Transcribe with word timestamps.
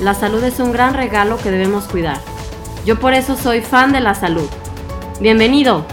la 0.00 0.12
salud 0.14 0.42
es 0.44 0.60
un 0.60 0.72
gran 0.72 0.94
regalo 0.94 1.38
que 1.38 1.50
debemos 1.50 1.86
cuidar. 1.86 2.18
Yo 2.84 3.00
por 3.00 3.14
eso 3.14 3.36
soy 3.36 3.62
fan 3.62 3.92
de 3.92 4.00
la 4.00 4.14
salud. 4.14 4.48
Bienvenido. 5.20 5.86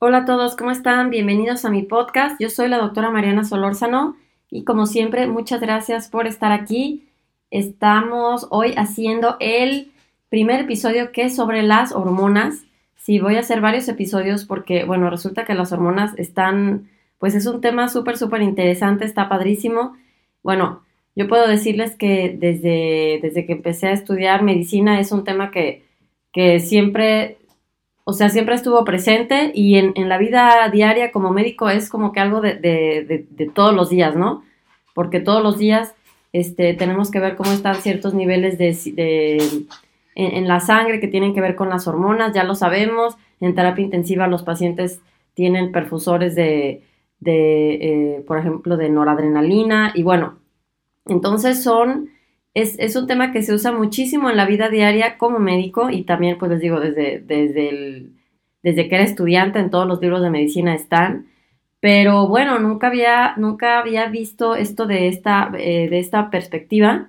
Hola 0.00 0.18
a 0.18 0.24
todos, 0.26 0.54
¿cómo 0.54 0.70
están? 0.70 1.08
Bienvenidos 1.08 1.64
a 1.64 1.70
mi 1.70 1.82
podcast. 1.82 2.36
Yo 2.38 2.50
soy 2.50 2.68
la 2.68 2.78
doctora 2.78 3.10
Mariana 3.10 3.44
Solórzano 3.44 4.16
y 4.54 4.62
como 4.62 4.86
siempre, 4.86 5.26
muchas 5.26 5.60
gracias 5.60 6.08
por 6.08 6.28
estar 6.28 6.52
aquí. 6.52 7.08
Estamos 7.50 8.46
hoy 8.50 8.72
haciendo 8.76 9.36
el 9.40 9.90
primer 10.28 10.60
episodio 10.60 11.10
que 11.10 11.22
es 11.22 11.34
sobre 11.34 11.64
las 11.64 11.90
hormonas. 11.90 12.64
Sí, 12.94 13.18
voy 13.18 13.34
a 13.34 13.40
hacer 13.40 13.60
varios 13.60 13.88
episodios 13.88 14.44
porque, 14.44 14.84
bueno, 14.84 15.10
resulta 15.10 15.44
que 15.44 15.54
las 15.54 15.72
hormonas 15.72 16.16
están, 16.18 16.88
pues 17.18 17.34
es 17.34 17.46
un 17.46 17.60
tema 17.60 17.88
súper, 17.88 18.16
súper 18.16 18.42
interesante, 18.42 19.04
está 19.04 19.28
padrísimo. 19.28 19.96
Bueno, 20.44 20.84
yo 21.16 21.26
puedo 21.26 21.48
decirles 21.48 21.96
que 21.96 22.36
desde, 22.38 23.18
desde 23.22 23.46
que 23.46 23.54
empecé 23.54 23.88
a 23.88 23.92
estudiar 23.92 24.44
medicina 24.44 25.00
es 25.00 25.10
un 25.10 25.24
tema 25.24 25.50
que, 25.50 25.82
que 26.32 26.60
siempre 26.60 27.38
o 28.04 28.12
sea, 28.12 28.28
siempre 28.28 28.54
estuvo 28.54 28.84
presente 28.84 29.50
y 29.54 29.76
en, 29.76 30.08
la 30.08 30.18
vida 30.18 30.68
diaria 30.70 31.10
como 31.10 31.30
médico 31.30 31.70
es 31.70 31.88
como 31.88 32.12
que 32.12 32.20
algo 32.20 32.42
de, 32.42 33.26
todos 33.54 33.74
los 33.74 33.88
días, 33.88 34.14
¿no? 34.14 34.44
Porque 34.94 35.20
todos 35.20 35.42
los 35.42 35.56
días 35.56 35.94
este, 36.32 36.74
tenemos 36.74 37.10
que 37.10 37.20
ver 37.20 37.34
cómo 37.34 37.50
están 37.50 37.76
ciertos 37.76 38.12
niveles 38.12 38.58
de, 38.58 39.66
en, 40.14 40.48
la 40.48 40.60
sangre 40.60 41.00
que 41.00 41.08
tienen 41.08 41.34
que 41.34 41.40
ver 41.40 41.56
con 41.56 41.70
las 41.70 41.88
hormonas, 41.88 42.34
ya 42.34 42.44
lo 42.44 42.54
sabemos, 42.54 43.16
en 43.40 43.54
terapia 43.54 43.84
intensiva 43.84 44.26
los 44.28 44.42
pacientes 44.42 45.00
tienen 45.32 45.72
perfusores 45.72 46.34
de, 46.34 46.82
eh, 47.24 48.22
por 48.26 48.38
ejemplo, 48.38 48.76
de 48.76 48.90
noradrenalina 48.90 49.92
y 49.94 50.02
bueno, 50.02 50.38
entonces 51.06 51.62
son 51.62 52.10
es, 52.54 52.94
un 52.96 53.06
tema 53.08 53.32
que 53.32 53.42
se 53.42 53.52
usa 53.52 53.72
muchísimo 53.72 54.30
en 54.30 54.36
la 54.36 54.46
vida 54.46 54.68
diaria 54.68 55.18
como 55.18 55.40
médico 55.40 55.90
y 55.90 56.04
también, 56.04 56.38
pues 56.38 56.52
les 56.52 56.60
digo, 56.60 56.78
desde, 56.78 57.18
desde, 57.18 58.06
desde 58.62 58.88
que 58.88 58.94
era 58.94 59.04
estudiante 59.04 59.58
en 59.58 59.70
todos 59.70 59.88
los 59.88 60.00
libros 60.00 60.22
de 60.22 60.30
medicina 60.30 60.74
están. 60.74 61.26
Pero 61.80 62.28
bueno, 62.28 62.60
nunca 62.60 62.86
había, 62.86 63.34
nunca 63.36 63.80
había 63.80 64.06
visto 64.06 64.54
esto 64.54 64.86
de 64.86 65.08
esta, 65.08 65.50
eh, 65.58 65.88
de 65.90 65.98
esta 65.98 66.30
perspectiva, 66.30 67.08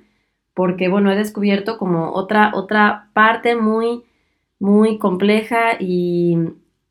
porque 0.56 0.90
bueno, 0.90 1.12
he 1.12 1.16
descubierto 1.16 1.78
como 1.78 2.12
otra, 2.14 2.52
otra 2.56 3.10
parte 3.14 3.56
muy, 3.56 4.04
muy 4.60 4.98
compleja 4.98 5.78
y 5.80 6.38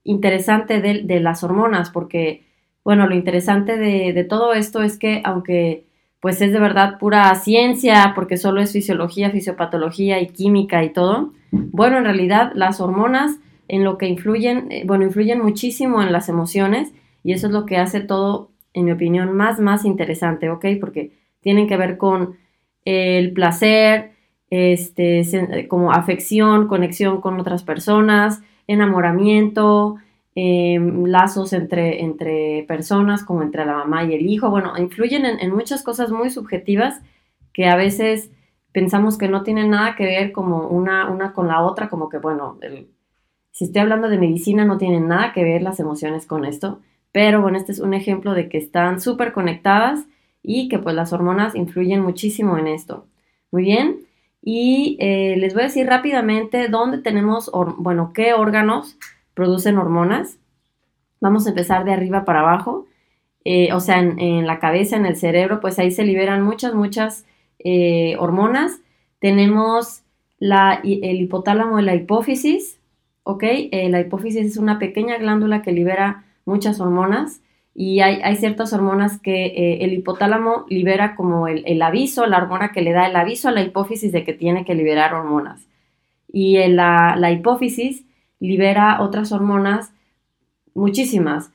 interesante 0.05 0.81
de, 0.81 1.21
las 1.21 1.43
hormonas, 1.43 1.91
porque 1.91 2.45
bueno, 2.85 3.07
lo 3.09 3.15
interesante 3.15 3.77
de 3.79 4.25
todo 4.25 4.55
esto 4.55 4.83
es 4.83 4.99
que 4.99 5.23
aunque 5.25 5.87
pues 6.25 6.41
es 6.41 6.55
de 6.55 6.59
verdad 6.59 6.99
pura 6.99 7.35
ciencia, 7.35 8.13
porque 8.15 8.39
solo 8.39 8.63
es 8.63 8.73
fisiología, 8.73 9.29
fisiopatología 9.29 10.23
y 10.23 10.29
química 10.29 10.83
y 10.83 10.91
todo. 10.91 11.35
Bueno, 11.51 11.99
en 11.99 12.05
realidad 12.05 12.53
las 12.55 12.81
hormonas 12.81 13.37
en 13.69 13.85
lo 13.85 13.99
que 13.99 14.09
influyen, 14.09 14.73
eh, 14.73 14.85
bueno, 14.87 15.05
influyen 15.05 15.43
muchísimo 15.43 16.01
en 16.01 16.13
las 16.13 16.31
emociones 16.31 16.95
y 17.23 17.33
eso 17.35 17.49
es 17.49 17.53
lo 17.53 17.67
que 17.67 17.77
hace 17.77 18.01
todo, 18.01 18.53
en 18.73 18.87
mi 18.87 18.93
opinión, 18.93 19.37
más, 19.37 19.61
más 19.61 19.85
interesante, 19.85 20.49
¿ok? 20.49 20.65
Porque 20.81 21.13
tienen 21.43 21.69
que 21.69 21.77
ver 21.77 21.99
con 21.99 22.39
el 22.87 23.35
placer, 23.35 24.13
este, 24.49 25.67
como 25.69 25.93
afección, 25.93 26.69
conexión 26.69 27.21
con 27.21 27.39
otras 27.39 27.65
personas, 27.65 28.41
enamoramiento, 28.67 29.97
Em, 30.37 31.05
lazos 31.07 31.53
entre, 31.53 32.03
entre 32.03 32.65
personas, 32.67 33.23
como 33.23 33.43
entre 33.43 33.65
la 33.65 33.75
mamá 33.75 34.03
y 34.03 34.15
el 34.15 34.27
hijo. 34.27 34.51
Bueno, 34.51 34.73
influyen 34.77 35.25
en, 35.25 35.55
muchas 35.55 35.85
cosas 35.85 36.11
muy 36.11 36.29
subjetivas 36.31 37.01
que 37.53 37.67
a 37.67 37.77
veces 37.77 38.33
pensamos 38.73 39.17
que 39.17 39.29
no 39.29 39.45
tienen 39.45 39.71
nada 39.71 39.95
que 39.95 40.05
ver 40.05 40.33
como 40.33 40.67
una, 40.67 41.09
una 41.09 41.33
con 41.33 41.47
la 41.47 41.63
otra, 41.63 41.89
como 41.89 42.09
que, 42.09 42.19
bueno, 42.19 42.59
si 43.53 43.67
estoy 43.67 43.83
hablando 43.83 44.09
de 44.09 44.19
medicina 44.19 44.65
no 44.65 44.77
tienen 44.77 45.07
nada 45.07 45.33
que 45.33 45.45
ver 45.45 45.63
las 45.63 45.79
emociones 45.79 46.27
con 46.27 46.45
esto, 46.45 46.81
pero 47.13 47.41
bueno, 47.41 47.57
este 47.57 47.71
es 47.71 47.79
un 47.79 47.95
ejemplo 47.95 48.35
de 48.35 48.49
que 48.49 48.59
están 48.59 49.01
súper 49.01 49.33
conectadas 49.33 50.05
y 50.43 50.69
que 50.69 50.81
pues 50.81 50.97
las 50.97 51.13
hormonas 51.13 51.55
influyen 51.55 52.01
muchísimo 52.01 52.59
en 52.59 52.67
esto. 52.67 53.07
Muy 53.53 53.63
bien, 53.63 54.01
y 54.43 54.97
eh, 54.99 55.37
les 55.39 55.55
voy 55.55 55.63
a 55.63 55.67
decir 55.67 55.87
rápidamente 55.87 56.67
dónde 56.69 56.99
tenemos, 56.99 57.53
bueno, 57.79 58.13
qué 58.13 58.35
órganos 58.35 58.99
producen 59.35 59.79
hormonas. 59.79 60.39
Vamos 61.21 61.47
a 61.47 61.51
empezar 61.51 61.85
de 61.85 61.93
arriba 61.93 62.25
para 62.25 62.41
abajo. 62.41 62.87
Eh, 63.45 63.73
o 63.75 63.81
sea, 63.81 64.01
en, 64.01 64.47
la 64.47 64.59
cabeza, 64.59 64.97
en 64.97 65.07
el 65.07 65.17
cerebro, 65.17 65.61
pues 65.61 65.79
ahí 65.79 65.91
se 65.91 66.05
liberan 66.05 66.43
muchas, 66.43 66.75
muchas 66.75 67.27
eh, 67.59 68.17
hormonas. 68.19 68.81
Tenemos 69.19 70.03
la, 70.39 70.81
el 70.83 71.21
hipotálamo 71.21 71.79
y 71.79 71.85
la 71.85 71.95
hipófisis, 71.95 72.81
¿ok? 73.23 73.43
Eh, 73.45 73.89
la 73.91 74.01
hipófisis 74.01 74.47
es 74.47 74.57
una 74.57 74.79
pequeña 74.79 75.19
glándula 75.19 75.63
que 75.63 75.73
libera 75.73 76.25
muchas 76.47 76.81
hormonas 76.81 77.41
y 77.75 78.01
hay, 78.01 78.37
ciertas 78.37 78.73
hormonas 78.73 79.19
que 79.21 79.79
el 79.81 79.93
hipotálamo 79.95 80.65
libera 80.69 81.17
como 81.17 81.49
el, 81.49 81.83
aviso, 81.83 82.25
la 82.27 82.39
hormona 82.39 82.71
que 82.71 82.83
le 82.83 82.93
da 82.93 83.07
el 83.09 83.17
aviso 83.17 83.49
a 83.49 83.53
la 83.53 83.63
hipófisis 83.63 84.13
de 84.13 84.25
que 84.25 84.33
tiene 84.33 84.65
que 84.65 84.77
liberar 84.77 85.13
hormonas. 85.13 85.67
Y 86.31 86.57
la, 86.69 87.17
la 87.17 87.33
hipófisis 87.33 88.05
libera 88.47 89.01
otras 89.01 89.33
hormonas, 89.33 89.93
muchísimas, 90.75 91.51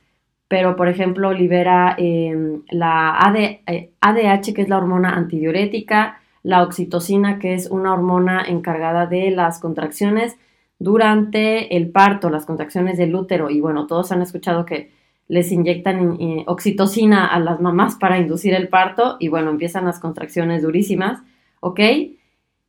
pero 0.48 0.76
por 0.76 0.88
ejemplo 0.88 1.32
libera 1.32 1.94
em, 1.96 2.62
la 2.70 3.16
ADH, 3.18 4.48
eh, 4.48 4.54
que 4.54 4.62
es 4.62 4.68
la 4.68 4.78
hormona 4.78 5.10
antidiurética, 5.10 6.20
la 6.42 6.62
oxitocina, 6.62 7.38
que 7.38 7.54
es 7.54 7.70
una 7.70 7.92
hormona 7.92 8.42
encargada 8.46 9.06
de 9.06 9.30
las 9.30 9.60
contracciones 9.60 10.36
durante 10.78 11.76
el 11.76 11.90
parto, 11.90 12.30
las 12.30 12.46
contracciones 12.46 12.98
del 12.98 13.14
útero. 13.14 13.50
Y 13.50 13.60
bueno, 13.60 13.86
todos 13.86 14.10
han 14.10 14.22
escuchado 14.22 14.64
que 14.64 14.90
les 15.28 15.52
inyectan 15.52 16.16
eh, 16.20 16.44
oxitocina 16.48 17.26
a 17.26 17.38
las 17.38 17.60
mamás 17.60 17.94
para 17.94 18.18
inducir 18.18 18.52
el 18.54 18.66
parto 18.68 19.16
y 19.20 19.28
bueno, 19.28 19.50
empiezan 19.50 19.84
las 19.84 20.00
contracciones 20.00 20.62
durísimas, 20.62 21.22
¿ok? 21.60 21.78
Eh, 21.78 22.16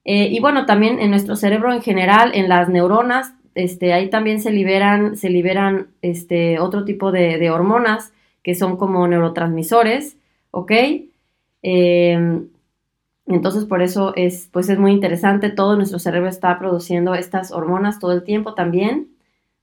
y 0.05 0.39
bueno, 0.39 0.67
también 0.67 0.99
en 0.99 1.09
nuestro 1.09 1.35
cerebro 1.35 1.73
en 1.73 1.81
general, 1.81 2.31
en 2.35 2.49
las 2.49 2.69
neuronas, 2.69 3.33
este, 3.55 3.93
ahí 3.93 4.09
también 4.09 4.41
se 4.41 4.51
liberan, 4.51 5.17
se 5.17 5.29
liberan 5.29 5.87
este, 6.01 6.59
otro 6.59 6.85
tipo 6.85 7.11
de, 7.11 7.49
hormonas 7.49 8.13
que 8.43 8.55
son 8.55 8.77
como 8.77 9.07
neurotransmisores, 9.07 10.17
¿ok? 10.51 10.71
Em, 11.61 12.47
entonces 13.27 13.65
por 13.65 13.81
eso 13.81 14.13
es, 14.15 14.49
pues 14.51 14.69
es 14.69 14.79
muy 14.79 14.91
interesante, 14.91 15.49
todo 15.49 15.75
nuestro 15.75 15.99
cerebro 15.99 16.29
está 16.29 16.57
produciendo 16.59 17.13
estas 17.13 17.51
hormonas 17.51 17.99
todo 17.99 18.13
el 18.13 18.23
tiempo 18.23 18.53
también. 18.53 19.09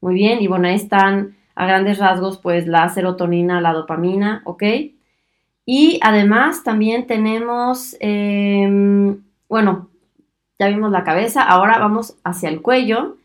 Muy 0.01 0.15
bien, 0.15 0.41
y 0.41 0.47
bueno, 0.47 0.69
ahí 0.69 0.77
están 0.77 1.37
a 1.57 1.67
grandes 1.67 1.99
rasgos 1.99 2.39
pues 2.39 2.67
la 2.69 2.89
serotonina, 2.89 3.61
la 3.61 3.73
dopamina, 3.73 4.43
¿ok? 4.45 4.63
Y 5.67 6.01
además 6.03 6.65
también 6.65 7.07
tenemos, 7.07 7.95
em, 8.01 9.23
bueno, 9.51 9.91
ya 10.59 10.69
vimos 10.69 10.91
la 10.91 11.05
cabeza, 11.05 11.43
ahora 11.43 11.79
vamos 11.79 12.17
hacia 12.25 12.49
el 12.49 12.63
cuello. 12.63 13.18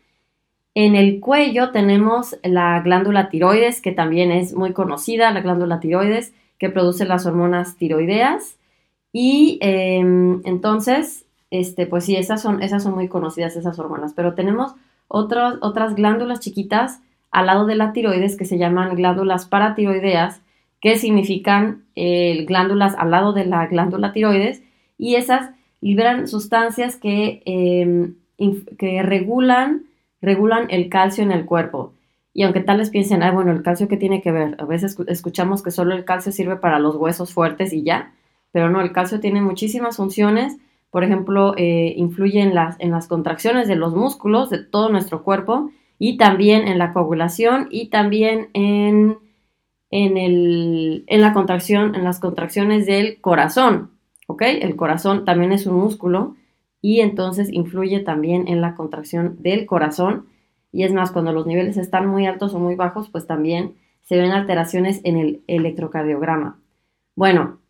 En 0.74 0.96
el 0.96 1.20
cuello 1.20 1.70
tenemos 1.70 2.36
la 2.42 2.80
glándula 2.80 3.28
tiroides, 3.28 3.80
que 3.80 3.92
también 3.92 4.32
es 4.32 4.54
muy 4.54 4.72
conocida, 4.72 5.30
la 5.30 5.40
glándula 5.40 5.78
tiroides, 5.78 6.34
que 6.58 6.68
produce 6.68 7.04
las 7.04 7.26
hormonas 7.26 7.76
tiroideas. 7.76 8.58
Y 9.12 9.58
em, 9.60 10.40
entonces, 10.44 11.26
este, 11.50 11.86
pues 11.86 12.04
sí, 12.04 12.16
esas 12.16 12.42
son, 12.42 12.60
esas 12.62 12.82
son 12.82 12.94
muy 12.94 13.06
conocidas, 13.06 13.54
esas 13.54 13.78
hormonas. 13.78 14.12
Pero 14.14 14.34
tenemos 14.34 14.74
otras 15.06 15.94
glándulas 15.94 16.40
chiquitas 16.40 17.00
al 17.30 17.46
lado 17.46 17.66
de 17.66 17.76
la 17.76 17.92
tiroides 17.92 18.36
que 18.36 18.44
se 18.44 18.58
llaman 18.58 18.96
glándulas 18.96 19.46
paratiroideas, 19.46 20.40
que 20.80 20.96
significan 20.96 21.84
eh, 21.94 22.44
glándulas 22.46 22.94
al 22.96 23.12
lado 23.12 23.32
de 23.32 23.44
la 23.44 23.66
glándula 23.66 24.12
tiroides, 24.12 24.62
y 24.98 25.14
esas 25.14 25.50
liberan 25.80 26.26
sustancias 26.26 26.96
que, 26.96 27.42
em, 27.44 28.14
que 28.78 29.02
regulan, 29.02 29.84
regulan 30.24 30.66
el 30.70 30.88
calcio 30.88 31.22
en 31.22 31.32
el 31.32 31.44
cuerpo. 31.44 31.94
Y 32.32 32.42
aunque 32.42 32.60
tal 32.60 32.78
les 32.78 32.90
piensen, 32.90 33.22
ah, 33.22 33.30
bueno, 33.30 33.52
el 33.52 33.62
calcio 33.62 33.86
que 33.86 33.96
tiene 33.96 34.20
que 34.20 34.32
ver, 34.32 34.56
a 34.58 34.64
veces 34.64 34.96
escuchamos 35.06 35.62
que 35.62 35.70
solo 35.70 35.94
el 35.94 36.04
calcio 36.04 36.32
sirve 36.32 36.56
para 36.56 36.80
los 36.80 36.96
huesos 36.96 37.32
fuertes 37.32 37.72
y 37.72 37.84
ya, 37.84 38.12
pero 38.50 38.70
no, 38.70 38.80
el 38.80 38.92
calcio 38.92 39.20
tiene 39.20 39.40
muchísimas 39.40 39.96
funciones. 39.96 40.56
Por 40.90 41.04
ejemplo, 41.04 41.54
eh, 41.56 41.94
influye 41.96 42.40
en 42.40 42.54
las, 42.54 42.76
en 42.80 42.90
las 42.90 43.06
contracciones 43.06 43.68
de 43.68 43.76
los 43.76 43.94
músculos 43.94 44.50
de 44.50 44.58
todo 44.58 44.88
nuestro 44.88 45.22
cuerpo 45.22 45.70
y 45.98 46.16
también 46.16 46.66
en 46.66 46.78
la 46.78 46.92
coagulación 46.92 47.68
y 47.70 47.88
también 47.88 48.48
en, 48.52 49.18
en, 49.90 50.16
el, 50.16 51.04
en 51.06 51.20
la 51.20 51.32
contracción, 51.32 51.94
en 51.94 52.04
las 52.04 52.18
contracciones 52.18 52.86
del 52.86 53.20
corazón. 53.20 53.90
¿Ok? 54.26 54.42
El 54.42 54.74
corazón 54.74 55.24
también 55.24 55.52
es 55.52 55.66
un 55.66 55.76
músculo 55.76 56.36
y 56.84 57.00
entonces 57.00 57.50
influye 57.50 58.00
también 58.00 58.46
en 58.46 58.60
la 58.60 58.74
contracción 58.74 59.38
del 59.40 59.64
corazón 59.64 60.26
y 60.70 60.82
es 60.82 60.92
más, 60.92 61.12
cuando 61.12 61.32
los 61.32 61.46
niveles 61.46 61.78
están 61.78 62.06
muy 62.08 62.26
altos 62.26 62.52
o 62.52 62.58
muy 62.58 62.74
bajos, 62.74 63.08
pues 63.08 63.26
también 63.26 63.76
se 64.02 64.18
ven 64.18 64.32
alteraciones 64.32 65.00
en 65.04 65.16
el 65.16 65.42
electrocardiograma. 65.46 66.60
Bueno, 67.16 67.60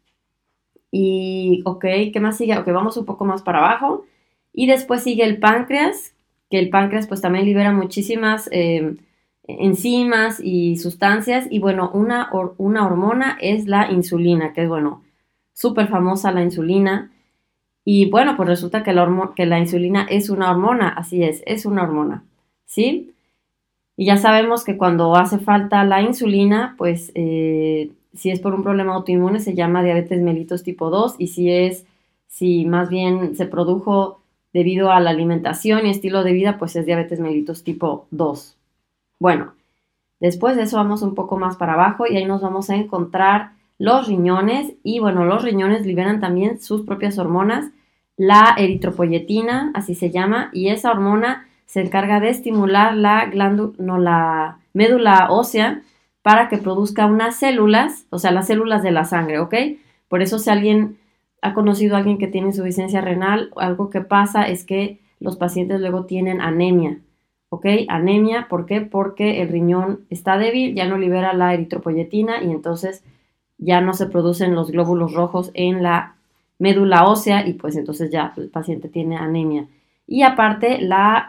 y 0.91 1.63
ok, 1.65 1.85
¿qué 2.13 2.19
más 2.21 2.39
sigue? 2.39 2.59
Ok, 2.59 2.67
vamos 2.73 2.97
un 2.97 3.05
poco 3.05 3.25
más 3.25 3.43
para 3.43 3.59
abajo. 3.59 4.05
Y 4.53 4.67
después 4.67 5.05
sigue 5.05 5.23
el 5.23 5.39
páncreas, 5.39 6.17
que 6.51 6.59
el 6.59 6.71
páncreas 6.71 7.07
pues 7.07 7.21
también 7.21 7.45
libera 7.45 7.73
muchísimas 7.73 8.49
eh, 8.51 8.97
enzimas 9.45 10.41
y 10.43 10.79
sustancias. 10.79 11.47
Y 11.51 11.61
bueno, 11.61 11.91
una, 11.95 12.31
una 12.57 12.85
hormona 12.85 13.39
es 13.41 13.67
la 13.69 13.93
insulina, 13.93 14.55
que 14.55 14.63
es 14.63 14.69
bueno, 14.69 15.05
súper 15.53 15.87
famosa 15.87 16.33
la 16.33 16.43
insulina. 16.43 17.13
Y 17.85 18.11
bueno, 18.11 18.37
pues 18.37 18.49
resulta 18.49 18.83
que 18.83 18.93
la, 18.93 19.59
insulina 19.59 20.07
es 20.09 20.31
una 20.31 20.51
hormona, 20.51 20.89
así 20.89 21.23
es, 21.23 21.43
es 21.47 21.67
una 21.67 21.83
hormona. 21.83 22.25
¿sí? 22.65 23.15
Y 23.97 24.07
ya 24.07 24.17
sabemos 24.17 24.65
que 24.65 24.79
cuando 24.79 25.15
hace 25.17 25.39
falta 25.39 25.85
la 25.85 26.01
insulina, 26.03 26.75
pues 26.79 27.13
eh, 27.15 27.93
si 28.15 28.31
es 28.31 28.41
por 28.41 28.55
un 28.55 28.63
problema 28.63 28.95
autoinmune 28.95 29.41
se 29.41 29.55
llama 29.55 29.83
diabetes 29.83 30.21
mellitus 30.21 30.63
tipo 30.63 30.91
2 30.91 31.17
y 31.19 31.29
si 31.29 31.51
es, 31.51 31.85
si 32.27 32.65
más 32.65 32.89
bien 32.89 33.37
se 33.37 33.47
produjo 33.47 34.21
debido 34.53 34.91
a 34.91 35.01
la 35.01 35.11
alimentación 35.11 35.87
y 35.87 35.91
estilo 35.91 36.23
de 36.25 36.33
vida, 36.33 36.59
pues 36.59 36.77
es 36.77 36.87
diabetes 36.87 37.21
mellitus 37.21 37.65
tipo 37.65 38.07
2. 38.13 38.57
Bueno, 39.21 39.55
después 40.21 40.57
de 40.57 40.63
eso 40.63 40.77
vamos 40.77 41.03
un 41.03 41.15
poco 41.15 41.37
más 41.37 41.57
para 41.57 41.75
abajo 41.75 42.07
y 42.09 42.17
ahí 42.17 42.25
nos 42.25 42.41
vamos 42.41 42.71
a 42.71 42.77
encontrar 42.77 43.54
los 43.79 44.07
riñones 44.07 44.75
y 44.83 44.99
bueno, 44.99 45.25
los 45.25 45.43
riñones 45.43 45.87
liberan 45.87 46.21
también 46.21 46.61
sus 46.61 46.83
propias 46.83 47.19
hormonas, 47.19 47.71
la 48.17 48.55
eritropoyetina, 48.57 49.73
así 49.75 49.95
se 49.95 50.11
llama, 50.11 50.51
y 50.53 50.69
esa 50.69 50.91
hormona 50.91 51.49
se 51.67 51.81
encarga 51.81 52.21
de 52.21 52.29
estimular 52.29 52.95
la 52.95 53.27
glándula, 53.27 53.75
no, 53.79 53.99
la 53.99 54.59
médula 54.73 55.29
ósea 55.31 55.83
para 56.23 56.49
que 56.49 56.59
produzca 56.59 57.07
unas 57.07 57.37
células, 57.37 58.07
o 58.11 58.19
sea, 58.19 58.31
las 58.31 58.47
células 58.47 58.83
de 58.83 58.93
la 58.93 59.05
sangre, 59.05 59.41
¿ok? 59.41 59.55
Por 60.09 60.23
eso 60.23 60.39
si 60.39 60.51
alguien 60.51 60.99
ha 61.43 61.53
conocido 61.53 61.95
a 61.95 61.99
alguien 61.99 62.19
que 62.19 62.29
tiene 62.29 62.49
insuficiencia 62.49 63.01
renal, 63.01 63.51
algo 63.57 63.91
que 63.91 64.01
pasa 64.01 64.49
es 64.49 64.65
que 64.65 65.01
los 65.21 65.37
pacientes 65.37 65.81
luego 65.81 66.07
tienen 66.07 66.41
anemia, 66.41 67.01
¿ok? 67.49 67.67
Anemia, 67.89 68.47
¿por 68.49 68.67
qué? 68.67 68.81
Porque 68.81 69.43
el 69.43 69.49
riñón 69.49 70.07
está 70.09 70.39
débil, 70.39 70.75
ya 70.75 70.87
no 70.87 70.97
libera 70.97 71.33
la 71.33 71.53
eritropoyetina 71.53 72.43
y 72.43 72.51
entonces 72.51 73.05
ya 73.65 73.81
no 73.81 73.95
se 73.95 74.07
producen 74.07 74.55
los 74.55 74.71
glóbulos 74.71 75.15
rojos 75.15 75.51
en 75.55 75.83
la 75.83 76.17
médula 76.59 77.05
ósea 77.05 77.47
y 77.47 77.55
pues 77.55 77.77
entonces 77.77 78.11
ya 78.11 78.33
el 78.37 78.49
paciente 78.49 78.89
tiene 78.89 79.17
anemia. 79.17 79.67
Y 80.07 80.23
aparte, 80.23 80.81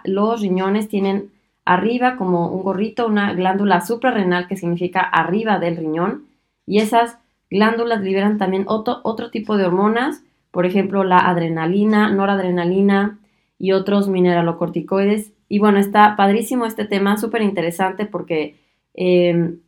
los 0.03 0.41
riñones 0.41 0.87
tienen 0.87 1.31
arriba 1.63 2.17
como 2.17 2.49
un 2.49 2.61
gorrito 2.61 3.07
una 3.07 3.33
glándula 3.33 3.81
suprarrenal 3.81 4.47
que 4.47 4.57
significa 4.57 5.01
arriba 5.01 5.59
del 5.59 5.77
riñón. 5.77 6.25
Y 6.67 6.79
esas 6.79 7.17
glándulas 7.49 8.01
liberan 8.01 8.37
también 8.37 8.65
otro, 8.67 8.99
otro 9.03 9.31
tipo 9.31 9.57
de 9.57 9.65
hormonas, 9.65 10.23
por 10.51 10.65
ejemplo, 10.65 11.03
la 11.03 11.19
adrenalina, 11.19 12.09
noradrenalina 12.11 13.19
y 13.57 13.71
otros 13.71 14.07
mineralocorticoides. 14.09 15.33
Y 15.47 15.59
bueno, 15.59 15.79
está 15.79 16.15
padrísimo 16.15 16.65
este 16.65 16.85
tema, 16.85 17.17
súper 17.17 17.41
interesante 17.41 18.05
porque, 18.05 18.57
em, 18.93 19.59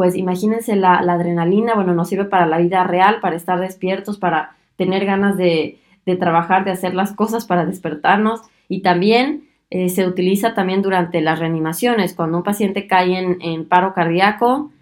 pues 0.00 0.16
imagínense 0.16 0.76
la, 0.76 0.96
adrenalina, 0.96 1.74
bueno, 1.74 1.92
nos 1.92 2.08
sirve 2.08 2.24
para 2.24 2.46
la 2.46 2.56
vida 2.56 2.84
real, 2.84 3.20
para 3.20 3.36
estar 3.36 3.60
despiertos, 3.60 4.16
para 4.16 4.56
tener 4.76 5.04
ganas 5.04 5.36
de, 5.36 5.78
de 6.06 6.16
trabajar, 6.16 6.64
de 6.64 6.70
hacer 6.70 6.94
las 6.94 7.12
cosas 7.12 7.44
para 7.44 7.66
despertarnos 7.66 8.40
y 8.66 8.80
también 8.80 9.50
eh, 9.68 9.90
se 9.90 10.06
utiliza 10.06 10.54
también 10.54 10.80
durante 10.80 11.20
las 11.20 11.38
reanimaciones, 11.38 12.14
cuando 12.14 12.38
un 12.38 12.44
paciente 12.44 12.86
cae 12.86 13.36
en, 13.40 13.64
paro 13.66 13.92
cardíaco, 13.92 14.72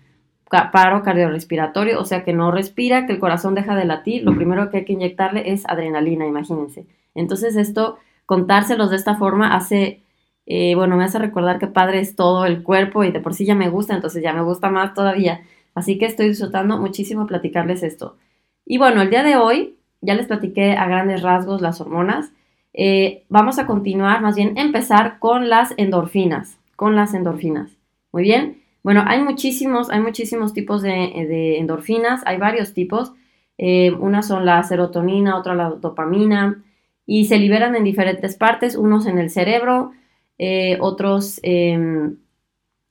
paro 0.49 1.03
cardiorrespiratorio, 1.03 2.00
o 2.00 2.05
sea 2.05 2.23
que 2.23 2.32
no 2.32 2.53
respira, 2.53 3.05
que 3.06 3.15
el 3.15 3.19
corazón 3.19 3.56
deja 3.56 3.75
de 3.75 3.87
latir, 3.87 4.23
lo 4.23 4.37
primero 4.37 4.70
que 4.70 4.76
hay 4.76 4.85
que 4.85 4.93
inyectarle 4.93 5.50
es 5.50 5.69
adrenalina, 5.69 6.29
imagínense. 6.29 6.87
Entonces 7.17 7.56
esto, 7.56 7.99
contárselos 8.25 8.91
de 8.91 8.97
esta 8.99 9.17
forma 9.17 9.53
hace, 9.56 10.00
eh, 10.50 10.74
bueno, 10.74 10.96
me 10.96 11.04
hace 11.04 11.18
recordar 11.18 11.58
que 11.58 11.66
padre 11.66 12.00
es 12.00 12.16
todo 12.16 12.46
el 12.46 12.62
cuerpo 12.62 13.04
y 13.04 13.12
de 13.12 13.20
por 13.20 13.34
sí 13.34 13.44
ya 13.44 13.54
me 13.54 13.68
gusta, 13.68 13.94
entonces 13.94 14.22
ya 14.22 14.32
me 14.32 14.40
gusta 14.40 14.70
más 14.70 14.94
todavía. 14.94 15.42
Así 15.74 15.98
que 15.98 16.06
estoy 16.06 16.30
disfrutando 16.30 16.78
muchísimo 16.78 17.26
platicarles 17.26 17.82
esto. 17.82 18.16
Y 18.64 18.78
bueno, 18.78 19.02
el 19.02 19.10
día 19.10 19.22
de 19.22 19.36
hoy 19.36 19.76
ya 20.00 20.14
les 20.14 20.26
platiqué 20.26 20.72
a 20.72 20.86
grandes 20.86 21.20
rasgos 21.20 21.60
las 21.60 21.82
hormonas. 21.82 22.32
Eh, 22.72 23.24
vamos 23.28 23.58
a 23.58 23.67
continuar, 23.67 24.22
más 24.22 24.36
bien 24.36 24.56
empezar 24.56 25.19
con 25.19 25.50
las 25.50 25.74
endorfinas, 25.76 26.58
con 26.76 26.96
las 26.96 27.12
endorfinas. 27.12 27.70
Muy 28.10 28.22
bien. 28.22 28.62
Bueno, 28.82 29.05
hay 29.06 29.22
muchísimos, 29.22 29.90
hay 29.90 30.00
muchísimos 30.00 30.55
tipos 30.55 30.81
de, 30.81 31.58
endorfinas, 31.58 32.22
hay 32.24 32.38
varios 32.38 32.72
tipos. 32.72 33.12
Eh, 33.58 33.93
unas 34.00 34.26
son 34.26 34.46
la 34.46 34.62
serotonina, 34.62 35.36
otra 35.36 35.55
la 35.55 35.69
dopamina, 35.69 36.64
y 37.05 37.26
se 37.26 37.36
liberan 37.36 37.76
en 37.76 37.84
diferentes 37.84 38.34
partes, 38.36 38.76
unos 38.76 39.05
en 39.05 39.19
el 39.19 39.28
cerebro, 39.28 39.93
eh, 40.38 40.78
otros, 40.80 41.40
em, 41.42 42.16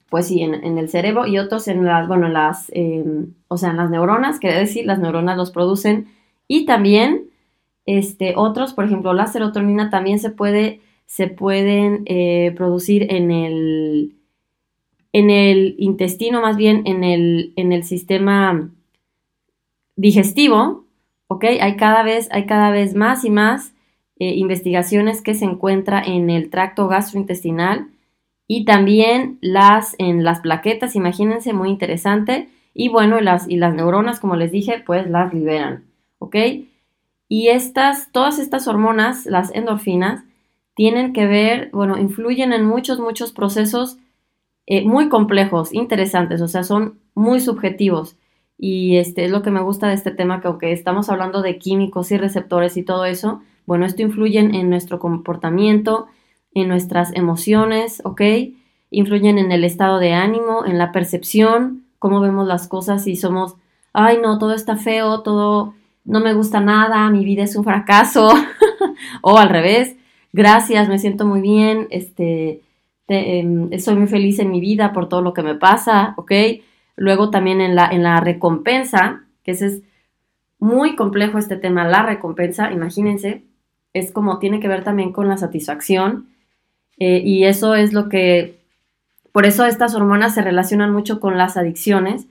pues 0.10 0.28
sí, 0.28 0.42
en, 0.42 0.78
el 0.78 0.90
cerebro, 0.90 1.28
y 1.28 1.38
otros 1.40 1.68
en 1.68 1.86
las, 1.86 2.08
bueno, 2.08 2.30
las, 2.30 2.72
em, 2.74 3.34
o 3.48 3.58
sea, 3.58 3.72
en 3.72 3.78
las 3.78 3.90
neuronas, 3.90 4.40
quiere 4.40 4.58
decir, 4.60 4.86
las 4.86 5.00
neuronas 5.00 5.38
los 5.38 5.52
producen 5.52 6.08
y 6.48 6.66
también 6.66 7.30
este, 7.86 8.34
otros, 8.36 8.74
por 8.74 8.86
ejemplo, 8.86 9.14
la 9.14 9.28
serotonina 9.28 9.90
también 9.90 10.20
se 10.20 10.30
puede, 10.30 10.82
se 11.06 11.28
pueden 11.28 12.04
eh, 12.06 12.54
producir 12.56 13.12
en 13.14 13.32
el, 13.32 14.16
en 15.14 15.30
el 15.30 15.76
intestino, 15.80 16.42
más 16.42 16.58
bien 16.58 16.84
en 16.86 17.04
el, 17.04 17.54
en 17.56 17.72
el 17.72 17.84
sistema 17.84 18.70
digestivo, 19.96 20.86
¿ok? 21.28 21.46
Hay 21.62 21.78
cada 21.78 22.04
vez, 22.04 22.28
hay 22.32 22.46
cada 22.46 22.72
vez 22.72 22.94
más 22.94 23.24
y 23.24 23.30
más 23.30 23.74
eh, 24.20 24.34
investigaciones 24.36 25.22
que 25.22 25.34
se 25.34 25.46
encuentran 25.46 26.06
en 26.06 26.30
el 26.30 26.50
tracto 26.50 26.88
gastrointestinal 26.88 27.88
y 28.48 28.66
también 28.66 29.38
las 29.42 29.96
en 30.00 30.24
las 30.24 30.40
plaquetas, 30.40 30.96
imagínense, 30.96 31.54
muy 31.54 31.70
interesante. 31.70 32.50
Y 32.74 32.90
bueno, 32.90 33.20
las, 33.22 33.50
y 33.50 33.58
las 33.58 33.74
neuronas, 33.74 34.20
como 34.20 34.36
les 34.36 34.52
dije, 34.52 34.84
pues 34.86 35.10
las 35.10 35.34
liberan. 35.34 35.88
¿ok? 36.20 36.36
Y 37.30 37.50
estas, 37.50 38.12
todas 38.12 38.40
estas 38.40 38.68
hormonas, 38.68 39.26
las 39.26 39.54
endorfinas, 39.54 40.24
tienen 40.76 41.14
que 41.14 41.26
ver, 41.26 41.70
bueno, 41.74 41.98
influyen 41.98 42.54
en 42.54 42.66
muchos, 42.66 43.00
muchos 43.00 43.32
procesos 43.32 43.98
eh, 44.68 44.86
muy 44.86 45.10
complejos, 45.10 45.74
interesantes, 45.74 46.42
o 46.42 46.48
sea, 46.48 46.64
son 46.64 47.00
muy 47.16 47.40
subjetivos. 47.40 48.16
Y 48.60 48.98
este 48.98 49.26
es 49.26 49.32
lo 49.32 49.42
que 49.42 49.52
me 49.52 49.62
gusta 49.62 49.88
de 49.88 49.94
este 49.94 50.12
tema, 50.12 50.42
que 50.42 50.48
aunque 50.48 50.72
estamos 50.72 51.10
hablando 51.10 51.42
de 51.42 51.58
químicos 51.58 52.12
y 52.12 52.18
receptores 52.18 52.78
y 52.78 52.84
todo 52.84 53.06
eso, 53.06 53.42
bueno, 53.68 53.86
esto 53.86 54.02
influye 54.02 54.40
en 54.40 54.70
nuestro 54.70 54.98
comportamiento, 54.98 56.08
en 56.54 56.70
nuestras 56.70 57.14
emociones, 57.14 58.02
¿ok? 58.06 58.22
Influyen 58.90 59.38
en 59.38 59.52
el 59.52 59.66
estado 59.66 60.00
de 60.00 60.14
ánimo, 60.14 60.66
en 60.66 60.78
la 60.78 60.94
percepción, 60.94 61.84
cómo 62.00 62.22
vemos 62.22 62.48
las 62.48 62.70
cosas, 62.70 63.06
y 63.08 63.18
somos, 63.18 63.58
ay 63.92 64.20
no, 64.24 64.40
todo 64.40 64.54
está 64.54 64.78
feo, 64.78 65.22
todo 65.22 65.74
no 66.06 66.22
me 66.22 66.34
gusta 66.34 66.62
nada, 66.62 67.10
mi 67.10 67.26
vida 67.26 67.44
es 67.44 67.58
un 67.58 67.66
fracaso, 67.66 68.30
o 69.22 69.38
al 69.38 69.50
revés, 69.50 69.98
gracias, 70.32 70.88
me 70.88 70.98
siento 70.98 71.26
muy 71.26 71.42
bien, 71.42 71.88
este, 71.90 72.62
em, 73.10 73.70
soy 73.80 73.98
muy 73.98 74.08
feliz 74.08 74.40
en 74.40 74.50
mi 74.50 74.62
vida 74.62 74.94
por 74.94 75.10
todo 75.10 75.22
lo 75.22 75.34
que 75.34 75.44
me 75.44 75.56
pasa, 75.56 76.14
¿ok? 76.16 76.32
Luego 76.96 77.30
también 77.32 77.60
en 77.60 77.76
la, 77.76 77.90
en 77.90 78.02
la 78.02 78.22
recompensa, 78.22 79.26
que 79.44 79.52
ese 79.52 79.66
es 79.66 79.82
muy 80.58 80.96
complejo 80.96 81.38
este 81.38 81.58
tema, 81.58 81.86
la 81.86 82.04
recompensa, 82.04 82.72
imagínense, 82.72 83.44
es 83.94 84.12
como 84.12 84.40
tiene 84.40 84.60
que 84.60 84.68
ver 84.68 84.84
también 84.84 85.12
con 85.12 85.28
la 85.28 85.38
satisfacción 85.38 86.28
eh, 86.98 87.22
y 87.24 87.46
eso 87.46 87.76
es 87.76 87.94
lo 87.94 88.10
que, 88.10 88.60
por 89.32 89.46
eso 89.46 89.66
estas 89.66 89.96
hormonas 89.96 90.34
se 90.34 90.42
relacionan 90.42 90.92
mucho 90.92 91.20
con 91.20 91.38
las 91.38 91.58
adicciones, 91.58 92.28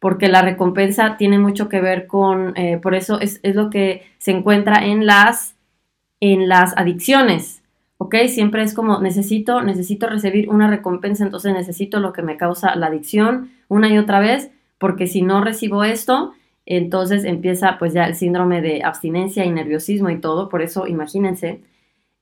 porque 0.00 0.28
la 0.28 0.42
recompensa 0.42 1.16
tiene 1.16 1.38
mucho 1.38 1.68
que 1.68 1.80
ver 1.80 2.06
con, 2.06 2.56
eh, 2.56 2.78
por 2.78 2.94
eso 2.94 3.20
es, 3.20 3.40
es, 3.42 3.54
lo 3.54 3.70
que 3.70 4.02
se 4.18 4.32
encuentra 4.32 4.84
en 4.84 5.06
las, 5.06 5.54
en 6.20 6.48
las 6.48 6.76
adicciones, 6.76 7.62
¿ok? 7.98 8.14
Siempre 8.28 8.62
es 8.62 8.74
como 8.74 9.00
necesito, 9.00 9.62
necesito 9.62 10.08
recibir 10.08 10.48
una 10.48 10.68
recompensa, 10.68 11.24
entonces 11.24 11.52
necesito 11.52 12.00
lo 12.00 12.12
que 12.12 12.22
me 12.22 12.36
causa 12.36 12.74
la 12.76 12.86
adicción 12.86 13.50
una 13.68 13.88
y 13.88 13.98
otra 13.98 14.20
vez, 14.20 14.50
porque 14.78 15.06
si 15.06 15.22
no 15.22 15.42
recibo 15.42 15.84
esto, 15.84 16.32
entonces 16.70 17.24
empieza 17.24 17.78
pues 17.78 17.94
ya 17.94 18.04
el 18.04 18.14
síndrome 18.14 18.60
de 18.60 18.82
abstinencia 18.82 19.42
y 19.46 19.50
nerviosismo 19.50 20.10
y 20.10 20.20
todo, 20.20 20.50
por 20.50 20.60
eso 20.60 20.86
imagínense. 20.86 21.62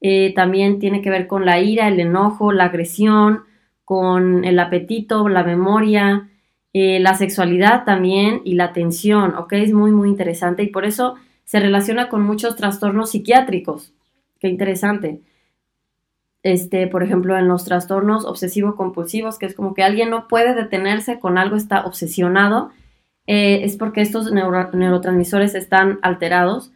Eh, 0.01 0.35
también 0.37 0.79
tiene 0.79 1.03
que 1.03 1.11
ver 1.11 1.27
con 1.27 1.45
la 1.45 1.59
ira, 1.61 1.89
el 1.89 1.99
enojo, 1.99 2.53
la 2.53 2.67
agresión, 2.67 3.43
con 3.85 4.45
el 4.45 4.61
apetito, 4.61 5.29
la 5.29 5.43
memoria, 5.43 6.29
eh, 6.73 7.01
la 7.01 7.15
sexualidad 7.15 7.85
también 7.85 8.43
y 8.45 8.55
la 8.55 8.73
tensión, 8.73 9.35
¿ok? 9.35 9.53
Es 9.55 9.73
muy, 9.73 9.91
muy 9.91 10.09
interesante 10.09 10.63
y 10.63 10.69
por 10.69 10.85
eso 10.85 11.17
se 11.45 11.59
relaciona 11.59 12.09
con 12.09 12.23
muchos 12.23 12.55
trastornos 12.55 13.11
psiquiátricos. 13.11 13.95
Qué 14.39 14.47
interesante. 14.47 15.23
Este, 16.45 16.87
por 16.87 17.03
ejemplo, 17.03 17.37
en 17.37 17.49
los 17.49 17.65
trastornos 17.65 18.25
obsesivo-compulsivos, 18.25 19.41
que 19.41 19.47
es 19.47 19.55
como 19.55 19.75
que 19.75 19.83
alguien 19.83 20.09
no 20.09 20.29
puede 20.29 20.55
detenerse 20.55 21.19
con 21.19 21.37
algo, 21.37 21.57
está 21.57 21.85
obsesionado 21.85 22.71
eh, 23.27 23.65
es 23.65 23.77
porque 23.77 24.03
estos 24.03 24.31
neurotransmisores 24.33 25.55
están 25.55 25.99
alterados, 26.03 26.73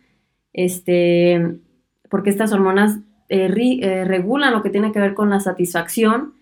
este, 0.52 1.58
porque 2.08 2.30
estas 2.30 2.52
hormonas 2.52 2.98
eh, 3.28 3.52
eh, 3.56 4.04
regulan 4.04 4.52
lo 4.52 4.62
que 4.62 4.70
tiene 4.70 4.90
que 4.90 5.00
ver 5.00 5.14
con 5.14 5.30
la 5.30 5.38
satisfacción 5.38 6.34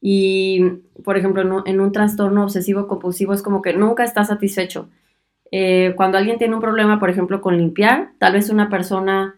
y, 0.00 0.60
por 1.04 1.16
ejemplo, 1.16 1.62
en 1.64 1.80
un, 1.80 1.92
trastorno 1.92 2.42
obsesivo 2.42 2.88
compulsivo 2.88 3.32
es 3.32 3.42
como 3.42 3.62
que 3.62 3.74
nunca 3.74 4.04
está 4.04 4.24
satisfecho. 4.24 4.88
cuando 5.96 6.18
alguien 6.18 6.38
tiene 6.38 6.54
un 6.54 6.60
problema, 6.60 6.98
por 6.98 7.10
ejemplo, 7.10 7.40
con 7.40 7.56
limpiar, 7.56 8.10
tal 8.18 8.32
vez 8.32 8.50
una 8.50 8.68
persona 8.68 9.36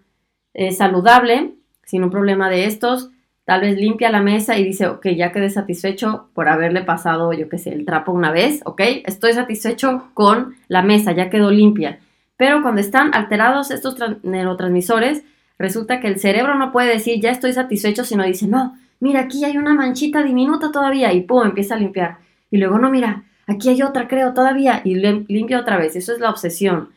saludable, 0.72 1.54
sin 1.84 2.02
un 2.02 2.10
problema 2.10 2.48
de 2.48 2.64
estos, 2.64 3.10
Tal 3.46 3.60
vez 3.60 3.78
limpia 3.78 4.10
la 4.10 4.20
mesa 4.20 4.58
y 4.58 4.64
dice, 4.64 4.88
ok, 4.88 5.06
ya 5.16 5.30
quedé 5.30 5.48
satisfecho 5.50 6.28
por 6.34 6.48
haberle 6.48 6.82
pasado, 6.82 7.32
yo 7.32 7.48
qué 7.48 7.58
sé, 7.58 7.72
el 7.72 7.84
trapo 7.84 8.10
una 8.10 8.32
vez, 8.32 8.60
ok, 8.64 8.82
estoy 9.04 9.34
satisfecho 9.34 10.08
con 10.14 10.56
la 10.66 10.82
mesa, 10.82 11.12
ya 11.12 11.30
quedó 11.30 11.52
limpia. 11.52 12.00
Pero 12.36 12.60
cuando 12.60 12.80
están 12.80 13.14
alterados 13.14 13.70
estos 13.70 13.96
neurotransmisores, 14.24 15.22
resulta 15.60 16.00
que 16.00 16.08
el 16.08 16.18
cerebro 16.18 16.56
no 16.56 16.72
puede 16.72 16.92
decir, 16.92 17.20
ya 17.20 17.30
estoy 17.30 17.52
satisfecho, 17.52 18.04
sino 18.04 18.24
dice, 18.24 18.48
no, 18.48 18.76
mira, 18.98 19.20
aquí 19.20 19.44
hay 19.44 19.56
una 19.56 19.74
manchita 19.74 20.24
diminuta 20.24 20.72
todavía 20.72 21.12
y 21.12 21.20
pum, 21.20 21.46
empieza 21.46 21.76
a 21.76 21.78
limpiar. 21.78 22.18
Y 22.50 22.56
luego, 22.56 22.80
no, 22.80 22.90
mira, 22.90 23.22
aquí 23.46 23.68
hay 23.68 23.80
otra, 23.82 24.08
creo, 24.08 24.34
todavía, 24.34 24.82
y 24.82 24.96
limpia 24.96 25.60
otra 25.60 25.78
vez. 25.78 25.94
Eso 25.94 26.12
es 26.12 26.18
la 26.18 26.30
obsesión. 26.30 26.88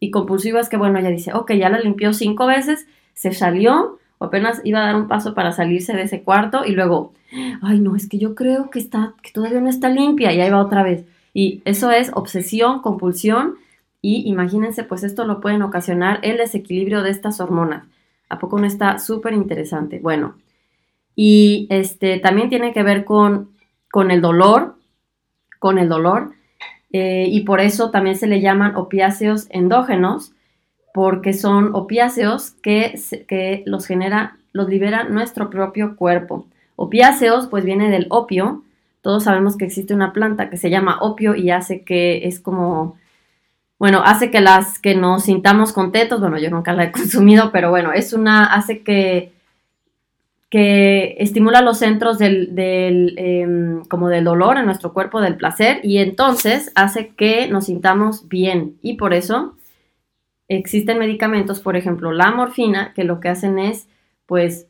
Y 0.00 0.10
compulsiva 0.10 0.58
es 0.58 0.70
que, 0.70 0.78
bueno, 0.78 0.98
ella 0.98 1.10
dice, 1.10 1.34
ok, 1.34 1.52
ya 1.52 1.68
la 1.68 1.80
limpió 1.80 2.14
cinco 2.14 2.46
veces, 2.46 2.86
se 3.12 3.32
salió, 3.32 3.98
o 4.18 4.26
apenas 4.26 4.60
iba 4.64 4.80
a 4.80 4.86
dar 4.86 4.96
un 4.96 5.08
paso 5.08 5.34
para 5.34 5.52
salirse 5.52 5.94
de 5.94 6.02
ese 6.02 6.22
cuarto 6.22 6.64
y 6.64 6.72
luego, 6.72 7.12
ay 7.62 7.80
no, 7.80 7.96
es 7.96 8.08
que 8.08 8.18
yo 8.18 8.34
creo 8.34 8.70
que 8.70 8.78
está, 8.78 9.14
que 9.22 9.30
todavía 9.30 9.60
no 9.60 9.68
está 9.68 9.88
limpia 9.88 10.32
y 10.32 10.40
ahí 10.40 10.50
va 10.50 10.60
otra 10.60 10.82
vez. 10.82 11.04
Y 11.32 11.62
eso 11.64 11.90
es 11.90 12.10
obsesión, 12.14 12.80
compulsión 12.82 13.56
y 14.02 14.28
imagínense, 14.28 14.84
pues 14.84 15.04
esto 15.04 15.24
lo 15.24 15.40
pueden 15.40 15.62
ocasionar 15.62 16.20
el 16.22 16.36
desequilibrio 16.36 17.02
de 17.02 17.10
estas 17.10 17.40
hormonas. 17.40 17.86
¿A 18.28 18.38
poco 18.38 18.58
no 18.58 18.66
está 18.66 18.98
súper 18.98 19.32
interesante? 19.32 19.98
Bueno, 20.00 20.34
y 21.14 21.66
este 21.70 22.18
también 22.18 22.48
tiene 22.48 22.72
que 22.72 22.82
ver 22.82 23.04
con, 23.04 23.50
con 23.90 24.10
el 24.10 24.20
dolor, 24.20 24.76
con 25.58 25.78
el 25.78 25.88
dolor, 25.88 26.32
eh, 26.92 27.26
y 27.28 27.40
por 27.40 27.60
eso 27.60 27.90
también 27.90 28.16
se 28.16 28.26
le 28.26 28.40
llaman 28.40 28.76
opiáceos 28.76 29.46
endógenos, 29.50 30.32
porque 30.98 31.32
son 31.32 31.76
opiáceos 31.76 32.56
que, 32.60 33.00
que 33.28 33.62
los 33.66 33.86
genera, 33.86 34.36
los 34.50 34.68
libera 34.68 35.04
nuestro 35.04 35.48
propio 35.48 35.94
cuerpo. 35.94 36.48
Opiáceos, 36.74 37.46
pues 37.46 37.64
viene 37.64 37.88
del 37.88 38.08
opio. 38.10 38.64
Todos 39.00 39.22
sabemos 39.22 39.56
que 39.56 39.64
existe 39.64 39.94
una 39.94 40.12
planta 40.12 40.50
que 40.50 40.56
se 40.56 40.70
llama 40.70 40.98
opio 41.00 41.36
y 41.36 41.52
hace 41.52 41.82
que 41.82 42.26
es 42.26 42.40
como, 42.40 42.96
bueno, 43.78 44.02
hace 44.04 44.32
que 44.32 44.40
las 44.40 44.80
que 44.80 44.96
nos 44.96 45.22
sintamos 45.22 45.72
contentos. 45.72 46.18
Bueno, 46.18 46.36
yo 46.36 46.50
nunca 46.50 46.72
la 46.72 46.86
he 46.86 46.90
consumido, 46.90 47.52
pero 47.52 47.70
bueno, 47.70 47.92
es 47.92 48.12
una, 48.12 48.46
hace 48.46 48.82
que 48.82 49.30
que 50.50 51.14
estimula 51.18 51.60
los 51.60 51.78
centros 51.78 52.18
del, 52.18 52.56
del 52.56 53.14
em, 53.18 53.84
como 53.84 54.08
del 54.08 54.24
dolor 54.24 54.56
en 54.56 54.64
nuestro 54.64 54.92
cuerpo, 54.92 55.20
del 55.20 55.36
placer, 55.36 55.78
y 55.84 55.98
entonces 55.98 56.72
hace 56.74 57.10
que 57.10 57.46
nos 57.46 57.66
sintamos 57.66 58.28
bien. 58.28 58.78
Y 58.82 58.94
por 58.94 59.14
eso 59.14 59.57
existen 60.48 60.98
medicamentos, 60.98 61.60
por 61.60 61.76
ejemplo, 61.76 62.12
la 62.12 62.30
morfina, 62.32 62.92
que 62.94 63.04
lo 63.04 63.20
que 63.20 63.28
hacen 63.28 63.58
es, 63.58 63.88
pues, 64.26 64.66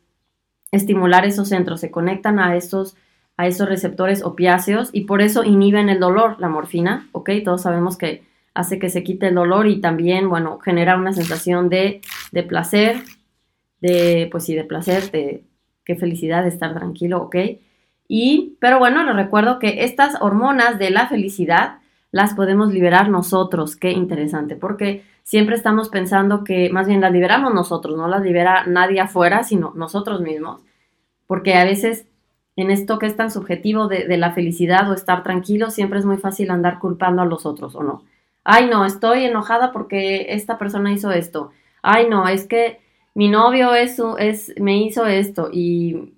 estimular 0.71 1.25
esos 1.25 1.49
centros, 1.49 1.79
se 1.79 1.91
conectan 1.91 2.39
a 2.39 2.55
esos, 2.55 2.95
a 3.37 3.47
esos 3.47 3.67
receptores 3.67 4.23
opiáceos 4.23 4.89
y 4.93 5.05
por 5.05 5.21
eso 5.21 5.43
inhiben 5.43 5.89
el 5.89 5.99
dolor, 5.99 6.35
la 6.39 6.49
morfina, 6.49 7.07
¿ok? 7.11 7.31
Todos 7.43 7.63
sabemos 7.63 7.97
que 7.97 8.23
hace 8.53 8.77
que 8.77 8.89
se 8.89 9.03
quite 9.03 9.27
el 9.27 9.35
dolor 9.35 9.67
y 9.67 9.79
también, 9.81 10.29
bueno, 10.29 10.59
genera 10.59 10.97
una 10.97 11.13
sensación 11.13 11.69
de, 11.69 12.01
de 12.31 12.43
placer, 12.43 12.97
de, 13.81 14.27
pues 14.31 14.45
sí, 14.45 14.53
de 14.53 14.65
placer, 14.65 15.09
de 15.11 15.43
qué 15.85 15.95
felicidad 15.95 16.43
de 16.43 16.49
estar 16.49 16.73
tranquilo, 16.73 17.21
¿ok? 17.23 17.35
Y, 18.07 18.57
pero 18.59 18.79
bueno, 18.79 19.03
les 19.03 19.15
recuerdo 19.15 19.59
que 19.59 19.83
estas 19.83 20.21
hormonas 20.21 20.77
de 20.77 20.89
la 20.89 21.07
felicidad 21.07 21.79
las 22.11 22.33
podemos 22.33 22.73
liberar 22.73 23.09
nosotros, 23.09 23.75
qué 23.75 23.91
interesante, 23.91 24.55
porque 24.55 25.03
siempre 25.29 25.55
estamos 25.55 25.89
pensando 25.89 26.43
que 26.43 26.71
más 26.71 26.87
bien 26.87 27.01
las 27.01 27.11
liberamos 27.11 27.53
nosotros, 27.53 27.95
no 27.95 28.07
las 28.07 28.23
libera 28.23 28.65
nadie 28.65 28.99
afuera, 28.99 29.43
sino 29.43 29.73
nosotros 29.75 30.21
mismos. 30.21 30.63
Porque 31.27 31.53
a 31.53 31.65
veces 31.65 32.07
en 32.55 32.71
esto 32.71 32.97
que 32.97 33.05
es 33.05 33.15
tan 33.15 33.29
subjetivo 33.29 33.87
de, 33.87 34.17
la 34.17 34.31
felicidad 34.31 34.89
o 34.89 34.95
estar 34.95 35.21
tranquilo, 35.21 35.69
siempre 35.69 35.99
es 35.99 36.05
muy 36.05 36.17
fácil 36.17 36.49
andar 36.49 36.79
culpando 36.79 37.21
a 37.21 37.25
los 37.25 37.45
otros, 37.45 37.75
¿o 37.75 37.83
no? 37.83 38.05
Ay, 38.43 38.69
no, 38.71 38.85
estoy 38.85 39.25
enojada 39.25 39.71
porque 39.71 40.33
esta 40.33 40.57
persona 40.57 40.91
hizo 40.91 41.11
esto. 41.11 41.51
Ay, 41.83 42.07
no, 42.09 42.27
es 42.27 42.47
que 42.47 42.79
mi 43.13 43.27
novio 43.27 43.75
es, 43.75 44.01
es, 44.17 44.55
me 44.59 44.77
hizo 44.77 45.05
esto 45.05 45.51
y, 45.53 46.15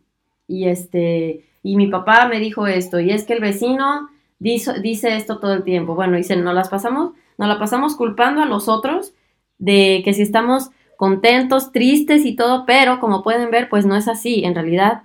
y, 0.47 0.69
este, 0.69 1.43
y 1.63 1.75
mi 1.75 1.87
papá 1.87 2.29
me 2.29 2.39
dijo 2.39 2.65
esto 2.65 3.01
y 3.01 3.11
es 3.11 3.25
que 3.25 3.33
el 3.33 3.41
vecino 3.41 4.07
dice, 4.39 4.79
dice 4.79 5.17
esto 5.17 5.39
todo 5.39 5.51
el 5.51 5.63
tiempo. 5.63 5.95
Bueno, 5.95 6.15
dicen, 6.15 6.45
no 6.45 6.53
las 6.53 6.69
pasamos 6.69 7.11
nos 7.41 7.47
la 7.47 7.57
pasamos 7.57 7.95
culpando 7.95 8.43
a 8.43 8.45
los 8.45 8.69
otros 8.69 9.15
de 9.57 10.03
que 10.05 10.13
si 10.13 10.21
estamos 10.21 10.69
contentos, 10.95 11.71
tristes 11.71 12.23
y 12.23 12.35
todo, 12.35 12.67
pero 12.67 12.99
como 12.99 13.23
pueden 13.23 13.49
ver, 13.49 13.67
pues 13.67 13.83
no 13.83 13.95
es 13.95 14.07
así. 14.07 14.45
En 14.45 14.53
realidad 14.53 15.01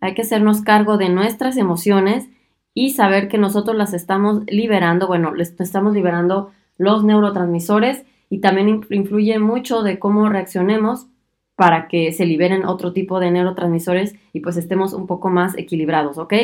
hay 0.00 0.14
que 0.14 0.22
hacernos 0.22 0.62
cargo 0.62 0.96
de 0.96 1.10
nuestras 1.10 1.56
emociones 1.56 2.28
y 2.74 2.90
saber 2.90 3.28
que 3.28 3.38
nosotros 3.38 3.76
las 3.76 3.94
estamos 3.94 4.42
liberando, 4.48 5.06
bueno, 5.06 5.32
les 5.32 5.54
estamos 5.60 5.94
liberando 5.94 6.50
los 6.76 7.04
neurotransmisores 7.04 8.04
y 8.30 8.40
también 8.40 8.84
influye 8.90 9.38
mucho 9.38 9.84
de 9.84 10.00
cómo 10.00 10.28
reaccionemos 10.28 11.06
para 11.54 11.86
que 11.86 12.10
se 12.10 12.26
liberen 12.26 12.64
otro 12.64 12.92
tipo 12.92 13.20
de 13.20 13.30
neurotransmisores 13.30 14.16
y 14.32 14.40
pues 14.40 14.56
estemos 14.56 14.92
un 14.92 15.06
poco 15.06 15.30
más 15.30 15.56
equilibrados, 15.56 16.18
¿ok? 16.18 16.34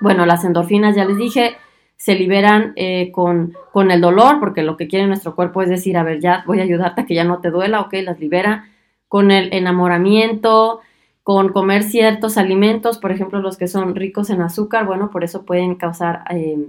Bueno, 0.00 0.26
las 0.26 0.44
endorfinas 0.44 0.96
ya 0.96 1.04
les 1.04 1.16
dije, 1.16 1.56
se 1.98 2.14
liberan 2.14 2.72
eh, 2.76 3.10
con, 3.12 3.54
con, 3.72 3.90
el 3.90 4.00
dolor, 4.00 4.38
porque 4.40 4.62
lo 4.62 4.76
que 4.76 4.86
quiere 4.86 5.06
nuestro 5.06 5.34
cuerpo 5.34 5.62
es 5.62 5.68
decir, 5.68 5.96
a 5.98 6.04
ver, 6.04 6.20
ya 6.20 6.44
voy 6.46 6.60
a 6.60 6.62
ayudarte 6.62 7.02
a 7.02 7.06
que 7.06 7.14
ya 7.14 7.24
no 7.24 7.40
te 7.40 7.50
duela, 7.50 7.80
ok, 7.80 7.94
las 8.04 8.20
libera, 8.20 8.68
con 9.08 9.30
el 9.30 9.52
enamoramiento, 9.52 10.80
con 11.24 11.50
comer 11.50 11.82
ciertos 11.82 12.38
alimentos, 12.38 12.98
por 12.98 13.10
ejemplo, 13.10 13.40
los 13.40 13.56
que 13.56 13.66
son 13.66 13.96
ricos 13.96 14.30
en 14.30 14.40
azúcar, 14.40 14.86
bueno, 14.86 15.10
por 15.10 15.24
eso 15.24 15.44
pueden 15.44 15.74
causar 15.74 16.22
eh, 16.30 16.68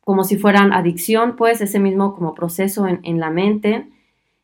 como 0.00 0.24
si 0.24 0.36
fueran 0.36 0.72
adicción, 0.72 1.36
pues 1.36 1.60
ese 1.60 1.78
mismo 1.78 2.14
como 2.14 2.34
proceso 2.34 2.86
en, 2.88 3.00
en 3.04 3.20
la 3.20 3.30
mente. 3.30 3.86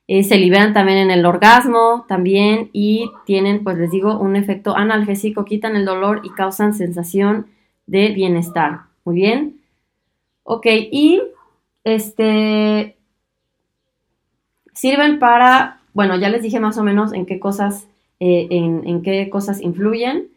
Eh, 0.07 0.25
se 0.25 0.39
liberan 0.39 0.73
también 0.73 0.99
en 0.99 1.11
el 1.11 1.27
orgasmo 1.27 2.05
también 2.09 2.71
y 2.73 3.11
tienen, 3.27 3.63
pues 3.63 3.77
les 3.77 3.91
digo, 3.91 4.19
un 4.19 4.37
efecto 4.37 4.77
analgésico, 4.77 5.45
quitan 5.45 5.77
el 5.77 5.85
dolor 5.85 6.23
y 6.25 6.31
causan 6.31 6.75
sensación 6.75 7.47
de 7.87 8.09
bienestar. 8.09 8.81
Muy 9.05 9.17
bien. 9.17 9.60
Ok, 10.45 10.67
y 10.67 11.23
este 11.85 12.97
sirven 14.73 15.19
para 15.19 15.81
bueno, 15.93 16.17
ya 16.17 16.29
les 16.29 16.43
dije 16.43 16.61
más 16.61 16.79
o 16.79 16.85
menos 16.85 17.13
en 17.13 17.27
qué 17.27 17.41
cosas, 17.41 17.89
eh, 18.21 18.47
en, 18.51 19.03
qué 19.03 19.29
cosas 19.31 19.61
influyen. 19.61 20.29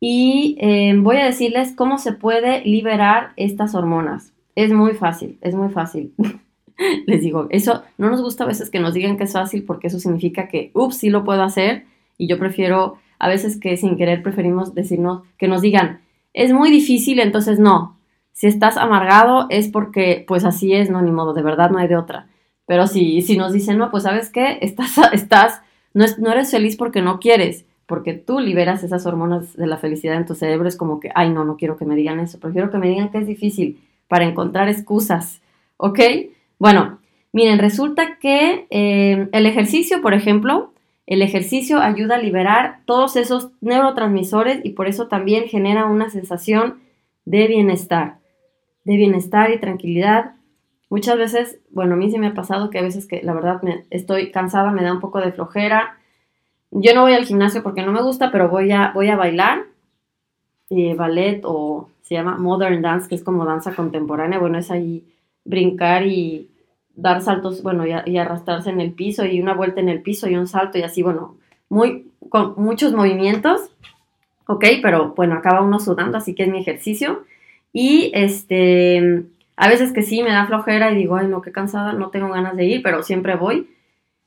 Y 0.00 0.56
eh, 0.60 0.94
voy 0.96 1.16
a 1.16 1.24
decirles 1.24 1.74
cómo 1.76 1.98
se 1.98 2.12
puede 2.12 2.64
liberar 2.64 3.32
estas 3.36 3.74
hormonas. 3.74 4.32
Es 4.54 4.72
muy 4.72 4.92
fácil, 4.92 5.38
es 5.40 5.54
muy 5.54 5.70
fácil. 5.70 6.12
les 7.06 7.20
digo, 7.20 7.46
eso 7.50 7.82
no 7.98 8.10
nos 8.10 8.22
gusta 8.22 8.44
a 8.44 8.48
veces 8.48 8.70
que 8.70 8.80
nos 8.80 8.94
digan 8.94 9.16
que 9.16 9.24
es 9.24 9.32
fácil 9.32 9.64
porque 9.64 9.86
eso 9.86 9.98
significa 9.98 10.48
que, 10.48 10.70
ups, 10.74 10.96
sí 10.96 11.10
lo 11.10 11.24
puedo 11.24 11.42
hacer. 11.42 11.84
Y 12.18 12.26
yo 12.26 12.38
prefiero, 12.38 12.98
a 13.18 13.28
veces 13.28 13.58
que 13.58 13.76
sin 13.76 13.96
querer 13.96 14.22
preferimos 14.22 14.74
decirnos, 14.74 15.22
que 15.38 15.48
nos 15.48 15.62
digan, 15.62 16.00
es 16.34 16.52
muy 16.52 16.70
difícil, 16.70 17.20
entonces 17.20 17.58
no. 17.58 17.96
Si 18.32 18.46
estás 18.46 18.76
amargado 18.76 19.46
es 19.50 19.68
porque, 19.68 20.24
pues 20.26 20.44
así 20.44 20.74
es, 20.74 20.90
no, 20.90 21.02
ni 21.02 21.10
modo, 21.10 21.34
de 21.34 21.42
verdad 21.42 21.70
no 21.70 21.78
hay 21.78 21.88
de 21.88 21.96
otra. 21.96 22.28
Pero 22.66 22.86
si, 22.86 23.22
si 23.22 23.36
nos 23.36 23.52
dicen, 23.52 23.78
no, 23.78 23.90
pues 23.90 24.04
sabes 24.04 24.30
qué, 24.30 24.58
estás, 24.62 24.96
estás, 25.12 25.62
no, 25.94 26.04
es, 26.04 26.18
no 26.18 26.30
eres 26.32 26.50
feliz 26.50 26.76
porque 26.76 27.02
no 27.02 27.20
quieres, 27.20 27.66
porque 27.86 28.14
tú 28.14 28.40
liberas 28.40 28.82
esas 28.82 29.04
hormonas 29.06 29.56
de 29.56 29.66
la 29.66 29.76
felicidad 29.76 30.16
en 30.16 30.26
tu 30.26 30.34
cerebro, 30.34 30.68
es 30.68 30.76
como 30.76 31.00
que, 31.00 31.10
ay, 31.14 31.30
no, 31.30 31.44
no 31.44 31.56
quiero 31.56 31.76
que 31.76 31.84
me 31.84 31.94
digan 31.94 32.20
eso, 32.20 32.40
prefiero 32.40 32.70
que 32.70 32.78
me 32.78 32.88
digan 32.88 33.10
que 33.10 33.18
es 33.18 33.26
difícil 33.26 33.80
para 34.08 34.24
encontrar 34.24 34.68
excusas, 34.68 35.42
¿ok? 35.76 36.00
Bueno, 36.58 36.98
miren, 37.32 37.58
resulta 37.58 38.18
que 38.18 38.66
eh, 38.70 39.28
el 39.32 39.46
ejercicio, 39.46 40.00
por 40.00 40.14
ejemplo, 40.14 40.72
el 41.06 41.22
ejercicio 41.22 41.80
ayuda 41.80 42.14
a 42.14 42.22
liberar 42.22 42.80
todos 42.86 43.16
esos 43.16 43.50
neurotransmisores 43.60 44.60
y 44.64 44.70
por 44.70 44.86
eso 44.86 45.08
también 45.08 45.44
genera 45.44 45.86
una 45.86 46.08
sensación 46.10 46.78
de 47.24 47.46
bienestar, 47.48 48.18
de 48.84 48.96
bienestar 48.96 49.50
y 49.50 49.60
tranquilidad 49.60 50.32
Muchas 50.92 51.16
veces, 51.16 51.58
bueno, 51.70 51.94
a 51.94 51.96
mí 51.96 52.10
sí 52.10 52.18
me 52.18 52.26
ha 52.26 52.34
pasado 52.34 52.68
que 52.68 52.78
a 52.78 52.82
veces 52.82 53.06
que 53.06 53.22
la 53.22 53.32
verdad 53.32 53.62
me, 53.62 53.86
estoy 53.88 54.30
cansada, 54.30 54.72
me 54.72 54.82
da 54.82 54.92
un 54.92 55.00
poco 55.00 55.22
de 55.22 55.32
flojera. 55.32 55.96
Yo 56.70 56.94
no 56.94 57.00
voy 57.00 57.14
al 57.14 57.24
gimnasio 57.24 57.62
porque 57.62 57.80
no 57.80 57.92
me 57.92 58.02
gusta, 58.02 58.30
pero 58.30 58.50
voy 58.50 58.72
a, 58.72 58.92
voy 58.92 59.08
a 59.08 59.16
bailar 59.16 59.62
eh, 60.68 60.94
ballet 60.94 61.40
o 61.44 61.88
se 62.02 62.12
llama 62.14 62.36
modern 62.36 62.82
dance, 62.82 63.08
que 63.08 63.14
es 63.14 63.24
como 63.24 63.46
danza 63.46 63.74
contemporánea. 63.74 64.38
Bueno, 64.38 64.58
es 64.58 64.70
ahí 64.70 65.02
brincar 65.46 66.06
y 66.06 66.50
dar 66.94 67.22
saltos, 67.22 67.62
bueno, 67.62 67.86
y, 67.86 68.18
arrastrarse 68.18 68.68
en 68.68 68.82
el 68.82 68.92
piso 68.92 69.24
y 69.24 69.40
una 69.40 69.54
vuelta 69.54 69.80
en 69.80 69.88
el 69.88 70.02
piso 70.02 70.28
y 70.28 70.36
un 70.36 70.46
salto 70.46 70.76
y 70.76 70.82
así, 70.82 71.02
bueno, 71.02 71.36
muy, 71.70 72.10
con 72.28 72.52
muchos 72.58 72.92
movimientos, 72.92 73.70
ok, 74.46 74.66
pero 74.82 75.14
bueno, 75.14 75.36
acaba 75.36 75.62
uno 75.62 75.80
sudando, 75.80 76.18
así 76.18 76.34
que 76.34 76.42
es 76.42 76.50
mi 76.50 76.58
ejercicio. 76.58 77.24
Y 77.72 78.10
este, 78.14 79.24
a 79.56 79.68
veces 79.68 79.92
que 79.92 80.02
sí, 80.02 80.22
me 80.22 80.30
da 80.30 80.46
flojera 80.46 80.92
y 80.92 80.96
digo, 80.96 81.16
ay, 81.16 81.28
no, 81.28 81.42
qué 81.42 81.52
cansada, 81.52 81.92
no 81.92 82.10
tengo 82.10 82.28
ganas 82.28 82.56
de 82.56 82.64
ir, 82.66 82.82
pero 82.82 83.02
siempre 83.02 83.36
voy. 83.36 83.68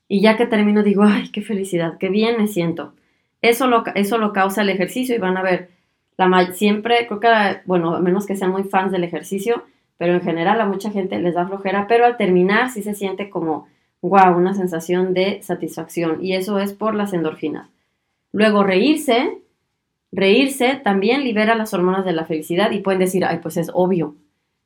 Y 0.07 0.21
ya 0.21 0.37
que 0.37 0.45
termino 0.45 0.83
digo, 0.83 1.03
ay, 1.03 1.31
qué 1.31 1.41
felicidad, 1.41 1.97
qué 1.97 2.09
bien 2.09 2.37
me 2.37 2.47
siento. 2.47 2.93
Eso 3.41 3.67
lo, 3.67 3.83
eso 3.95 4.17
lo 4.17 4.33
causa 4.33 4.61
el 4.61 4.69
ejercicio 4.69 5.15
y 5.15 5.19
van 5.19 5.37
a 5.37 5.43
ver, 5.43 5.69
la, 6.17 6.53
siempre, 6.53 7.07
creo 7.07 7.19
que, 7.19 7.27
bueno, 7.65 7.95
a 7.95 7.99
menos 7.99 8.25
que 8.25 8.35
sean 8.35 8.51
muy 8.51 8.63
fans 8.63 8.91
del 8.91 9.03
ejercicio, 9.03 9.63
pero 9.97 10.13
en 10.13 10.21
general 10.21 10.59
a 10.61 10.65
mucha 10.65 10.91
gente 10.91 11.19
les 11.19 11.35
da 11.35 11.47
flojera, 11.47 11.87
pero 11.87 12.05
al 12.05 12.17
terminar 12.17 12.69
sí 12.69 12.81
se 12.83 12.95
siente 12.95 13.29
como, 13.29 13.67
wow, 14.01 14.35
una 14.35 14.53
sensación 14.53 15.13
de 15.13 15.41
satisfacción. 15.41 16.23
Y 16.23 16.33
eso 16.33 16.59
es 16.59 16.73
por 16.73 16.95
las 16.95 17.13
endorfinas. 17.13 17.69
Luego, 18.31 18.63
reírse, 18.63 19.39
reírse 20.15 20.79
también 20.83 21.23
libera 21.23 21.55
las 21.55 21.73
hormonas 21.73 22.05
de 22.05 22.13
la 22.13 22.25
felicidad 22.25 22.71
y 22.71 22.79
pueden 22.79 22.99
decir, 22.99 23.25
ay, 23.25 23.39
pues 23.41 23.57
es 23.57 23.69
obvio, 23.73 24.15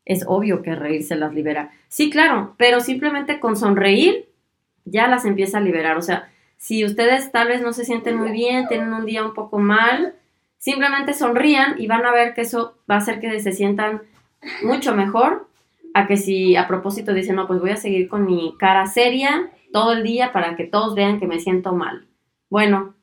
es 0.06 0.24
obvio 0.28 0.62
que 0.62 0.76
reírse 0.76 1.16
las 1.16 1.34
libera. 1.34 1.72
Sí, 1.88 2.10
claro, 2.10 2.54
pero 2.58 2.80
simplemente 2.80 3.40
con 3.40 3.56
sonreír 3.56 4.30
ya 4.86 5.08
las 5.08 5.26
empieza 5.26 5.58
a 5.58 5.62
liberar. 5.62 5.98
O 5.98 6.02
sea, 6.02 6.30
si 6.58 6.86
ustedes 6.86 7.32
tal 7.32 7.48
vez 7.48 7.62
no 7.62 7.74
se 7.74 7.86
sienten 7.86 8.18
muy 8.18 8.32
bien, 8.32 8.68
tienen 8.68 8.94
un 8.94 9.06
día 9.06 9.26
un 9.26 9.34
poco 9.34 9.60
mal, 9.60 10.16
simplemente 10.58 11.14
sonrían 11.14 11.76
y 11.80 11.88
van 11.88 12.06
a 12.06 12.12
ver 12.12 12.34
que 12.34 12.42
eso 12.42 12.78
va 12.90 12.96
a 12.96 13.00
hacer 13.00 13.20
que 13.20 13.40
se 13.40 13.52
sientan 13.52 14.02
mucho 14.64 14.96
mejor 14.96 15.48
a 15.94 16.08
que 16.08 16.18
si 16.18 16.56
a 16.56 16.68
propósito 16.68 17.14
dicen, 17.14 17.36
no, 17.36 17.48
pues 17.48 17.60
voy 17.60 17.72
a 17.72 17.78
seguir 17.78 18.08
con 18.08 18.26
mi 18.26 18.56
cara 18.60 18.86
seria 18.86 19.50
todo 19.74 19.94
el 19.94 20.04
día 20.04 20.32
para 20.32 20.56
que 20.56 20.66
todos 20.66 20.96
vean 20.96 21.20
que 21.20 21.28
me 21.28 21.40
siento 21.40 21.74
mal. 21.74 22.08
Bueno, 22.50 22.96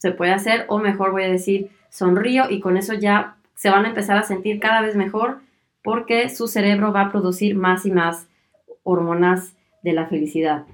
se 0.00 0.12
puede 0.12 0.32
hacer 0.32 0.64
o 0.68 0.78
mejor 0.78 1.12
voy 1.12 1.24
a 1.24 1.28
decir, 1.28 1.70
sonrío 1.90 2.50
y 2.50 2.60
con 2.60 2.76
eso 2.76 2.94
ya 2.94 3.36
se 3.54 3.70
van 3.70 3.84
a 3.84 3.88
empezar 3.88 4.16
a 4.16 4.22
sentir 4.22 4.58
cada 4.58 4.80
vez 4.80 4.96
mejor 4.96 5.40
porque 5.82 6.28
su 6.28 6.48
cerebro 6.48 6.92
va 6.92 7.02
a 7.02 7.10
producir 7.10 7.54
más 7.54 7.84
y 7.84 7.90
más 7.90 8.28
hormonas 8.82 9.54
de 9.82 9.92
la 9.92 10.06
felicidad. 10.06 10.64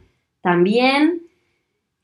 También 0.40 1.22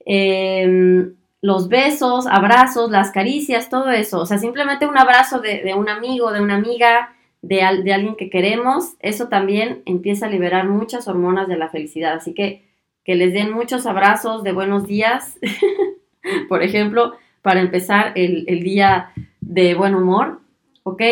em, 0.04 1.14
los 1.40 1.68
besos, 1.68 2.26
abrazos, 2.26 2.90
las 2.90 3.12
caricias, 3.12 3.68
todo 3.68 3.90
eso. 3.90 4.20
O 4.20 4.26
sea, 4.26 4.38
simplemente 4.38 4.86
un 4.86 4.98
abrazo 4.98 5.40
de, 5.40 5.74
un 5.76 5.88
amigo, 5.88 6.32
de 6.32 6.40
una 6.40 6.56
amiga, 6.56 7.14
de, 7.40 7.64
de, 7.84 7.92
alguien 7.92 8.16
que 8.16 8.30
queremos, 8.30 8.94
eso 9.00 9.28
también 9.28 9.82
empieza 9.84 10.26
a 10.26 10.30
liberar 10.30 10.68
muchas 10.68 11.06
hormonas 11.06 11.48
de 11.48 11.56
la 11.56 11.68
felicidad. 11.68 12.14
Así 12.14 12.34
que 12.34 12.64
que 13.04 13.14
les 13.14 13.32
den 13.32 13.52
muchos 13.52 13.86
abrazos 13.86 14.44
de 14.44 14.52
buenos 14.52 14.86
días, 14.86 15.38
por 16.48 16.62
ejemplo, 16.62 17.14
para 17.42 17.60
empezar 17.60 18.12
el, 18.14 18.44
el 18.48 18.62
día 18.62 19.12
de 19.40 19.74
buen 19.74 19.94
humor, 19.94 20.40
¿ok? 20.84 21.02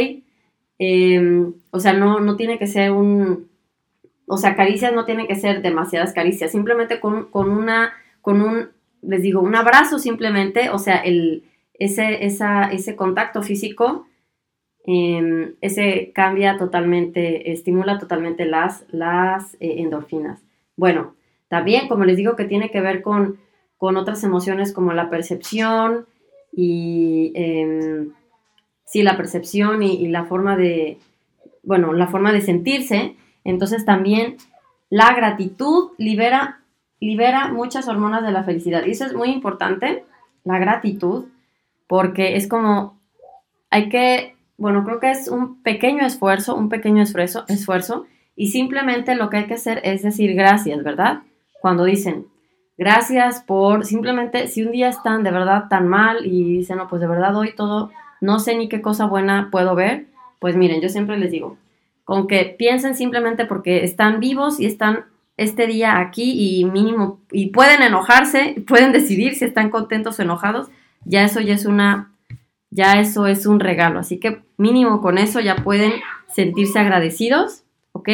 Em, 0.79 1.53
o 1.70 1.79
sea, 1.79 1.92
no, 1.92 2.20
no 2.20 2.37
tiene 2.37 2.59
que 2.59 2.66
ser 2.66 2.92
un, 2.92 3.51
o 4.27 4.37
sea, 4.37 4.57
caricias 4.57 4.94
no 4.94 5.05
tienen 5.05 5.27
que 5.27 5.35
ser 5.35 5.61
demasiadas 5.61 6.14
caricias, 6.14 6.53
simplemente 6.53 7.01
con, 7.01 7.29
una, 7.35 7.92
con 8.23 8.40
un, 8.40 8.68
les 9.03 9.23
digo, 9.23 9.40
un 9.40 9.57
abrazo 9.57 9.99
simplemente, 9.99 10.70
o 10.70 10.79
sea, 10.79 10.96
el, 10.96 11.44
ese, 11.75 12.25
ese 12.25 12.96
contacto 12.96 13.42
físico, 13.42 14.07
em, 14.87 15.55
ese 15.61 16.12
cambia 16.14 16.57
totalmente, 16.57 17.53
estimula 17.53 17.99
totalmente 17.99 18.44
las, 18.46 18.87
las 18.90 19.55
eh, 19.55 19.83
endorfinas. 19.83 20.40
Bueno, 20.77 21.14
también, 21.49 21.88
como 21.88 22.05
les 22.05 22.16
digo, 22.16 22.37
que 22.37 22.44
tiene 22.44 22.70
que 22.70 22.81
ver 22.81 23.03
con, 23.03 23.38
con 23.81 23.97
otras 23.97 24.23
emociones 24.25 24.75
como 24.75 24.93
la 24.93 25.09
percepción 25.09 26.05
y 26.53 27.33
em, 27.35 28.12
sí, 28.85 29.03
la 29.03 29.16
percepción 29.16 29.83
y, 29.83 30.07
la 30.09 30.27
forma 30.27 30.55
de, 30.55 30.99
bueno, 31.62 31.95
la 31.95 32.07
forma 32.07 32.31
de 32.31 32.43
sentirse, 32.43 33.16
entonces 33.43 33.87
también 33.87 34.37
la 34.90 35.14
gratitud 35.14 35.93
libera, 35.97 36.61
libera 37.01 37.49
muchas 37.49 37.88
hormonas 37.88 38.23
de 38.23 38.33
la 38.33 38.45
felicidad. 38.45 38.85
Y 38.85 38.90
eso 38.90 39.07
es 39.07 39.14
muy 39.14 39.31
importante, 39.31 40.05
la 40.45 40.59
gratitud, 40.59 41.29
porque 41.87 42.37
es 42.37 42.49
como, 42.49 43.01
hay 43.71 43.88
que, 43.88 44.37
bueno, 44.59 44.85
creo 44.85 45.01
que 45.01 45.11
es 45.11 45.27
un 45.29 45.62
pequeño 45.62 46.05
esfuerzo, 46.05 46.55
un 46.55 46.69
pequeño 46.69 47.03
esfuerzo, 47.03 47.47
esfuerzo, 47.49 48.05
y 48.37 48.49
simplemente 48.49 49.14
lo 49.14 49.31
que 49.31 49.38
hay 49.38 49.47
que 49.47 49.55
hacer 49.55 49.81
es 49.85 50.03
decir 50.03 50.35
gracias, 50.35 50.85
¿verdad? 50.85 51.23
Cuando 51.62 51.85
dicen, 51.85 52.27
gracias 52.81 53.43
por, 53.43 53.85
simplemente, 53.85 54.49
si 54.49 54.64
un 54.64 54.73
día 54.73 54.88
están 54.88 55.23
de 55.23 55.31
verdad 55.31 55.64
tan 55.69 55.87
mal 55.87 56.25
y 56.25 56.45
dicen, 56.45 56.79
no, 56.79 56.88
pues 56.88 57.03
de 57.03 57.07
verdad 57.07 57.37
hoy 57.37 57.53
todo 57.55 57.90
no 58.23 58.38
sé 58.38 58.57
ni 58.57 58.71
qué 58.71 58.81
cosa 58.81 59.05
buena 59.05 59.49
puedo 59.53 59.75
ver, 59.75 60.07
pues 60.38 60.57
miren, 60.57 60.81
yo 60.81 60.88
siempre 60.88 61.19
les 61.19 61.31
digo, 61.31 61.59
con 62.05 62.27
que 62.27 62.57
piensen 62.59 62.97
simplemente 62.97 63.45
porque 63.45 63.85
están 63.85 64.19
vivos 64.19 64.59
y 64.59 64.64
están 64.64 65.05
este 65.37 65.66
día 65.66 65.99
aquí 65.99 66.33
y 66.59 66.64
mínimo, 66.64 67.21
y 67.31 67.49
pueden 67.49 67.83
enojarse, 67.83 68.57
pueden 68.66 68.93
decidir 68.93 69.35
si 69.35 69.45
están 69.45 69.69
contentos 69.69 70.19
o 70.19 70.23
enojados, 70.23 70.69
ya 71.05 71.23
eso 71.23 71.40
ya 71.40 71.53
es 71.53 71.66
una, 71.66 72.12
ya 72.71 72.99
eso 72.99 73.27
es 73.27 73.45
un 73.45 73.61
regalo, 73.61 73.99
así 73.99 74.19
que 74.19 74.40
mínimo 74.57 75.03
con 75.03 75.19
eso 75.19 75.40
ya 75.40 75.57
pueden 75.57 75.93
sentirse 76.35 76.79
agradecidos, 76.79 77.62
¿ok? 77.93 78.09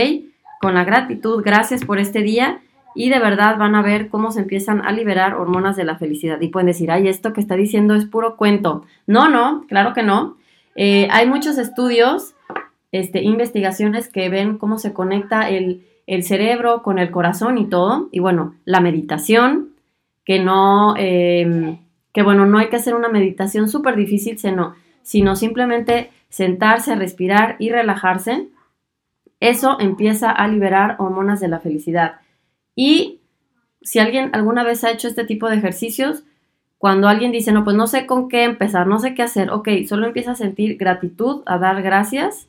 Con 0.60 0.74
la 0.74 0.82
gratitud, 0.82 1.40
gracias 1.44 1.84
por 1.84 2.00
este 2.00 2.22
día 2.22 2.62
y 2.96 3.10
de 3.10 3.18
verdad 3.18 3.58
van 3.58 3.74
a 3.74 3.82
ver 3.82 4.08
cómo 4.08 4.32
se 4.32 4.40
empiezan 4.40 4.80
a 4.84 4.90
liberar 4.90 5.34
hormonas 5.34 5.76
de 5.76 5.84
la 5.84 5.98
felicidad. 5.98 6.40
Y 6.40 6.48
pueden 6.48 6.66
decir, 6.66 6.90
ay, 6.90 7.08
esto 7.08 7.34
que 7.34 7.42
está 7.42 7.54
diciendo 7.54 7.94
es 7.94 8.06
puro 8.06 8.36
cuento. 8.36 8.84
No, 9.06 9.28
no, 9.28 9.66
claro 9.68 9.92
que 9.92 10.02
no. 10.02 10.38
Eh, 10.74 11.06
hay 11.10 11.28
muchos 11.28 11.58
estudios, 11.58 12.34
este, 12.92 13.22
investigaciones 13.22 14.08
que 14.08 14.30
ven 14.30 14.56
cómo 14.56 14.78
se 14.78 14.94
conecta 14.94 15.48
el, 15.48 15.82
cerebro 16.22 16.82
con 16.82 16.98
el 16.98 17.10
corazón 17.10 17.58
y 17.58 17.66
todo. 17.66 18.08
Y 18.12 18.20
bueno, 18.20 18.54
la 18.64 18.80
meditación, 18.80 19.74
que 20.24 20.38
no, 20.38 20.94
em, 20.96 21.78
que 22.12 22.22
bueno, 22.22 22.46
no 22.46 22.58
hay 22.58 22.68
que 22.68 22.76
hacer 22.76 22.94
una 22.94 23.08
meditación 23.08 23.68
súper 23.68 23.94
difícil, 23.96 24.38
sino, 24.38 24.74
sino 25.02 25.36
simplemente 25.36 26.10
sentarse, 26.30 26.94
respirar 26.94 27.56
y 27.58 27.70
relajarse. 27.70 28.48
Eso 29.40 29.78
empieza 29.80 30.30
a 30.30 30.48
liberar 30.48 30.96
hormonas 30.98 31.40
de 31.40 31.48
la 31.48 31.58
felicidad. 31.60 32.20
Y 32.76 33.18
si 33.82 33.98
alguien 33.98 34.30
alguna 34.32 34.62
vez 34.62 34.84
ha 34.84 34.92
hecho 34.92 35.08
este 35.08 35.24
tipo 35.24 35.48
de 35.48 35.56
ejercicios, 35.56 36.22
cuando 36.78 37.08
alguien 37.08 37.32
dice, 37.32 37.50
no, 37.50 37.64
pues 37.64 37.74
no 37.74 37.88
sé 37.88 38.06
con 38.06 38.28
qué 38.28 38.44
empezar, 38.44 38.86
no 38.86 39.00
sé 39.00 39.14
qué 39.14 39.22
hacer, 39.22 39.50
ok, 39.50 39.68
solo 39.88 40.06
empieza 40.06 40.32
a 40.32 40.36
sentir 40.36 40.76
gratitud, 40.76 41.42
a 41.46 41.58
dar 41.58 41.82
gracias 41.82 42.46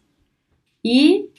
y 0.83 1.31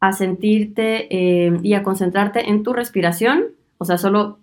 a 0.00 0.12
sentirte 0.12 1.06
eh, 1.14 1.60
y 1.62 1.74
a 1.74 1.84
concentrarte 1.84 2.48
en 2.50 2.64
tu 2.64 2.72
respiración, 2.72 3.44
o 3.78 3.84
sea, 3.84 3.98
solo 3.98 4.38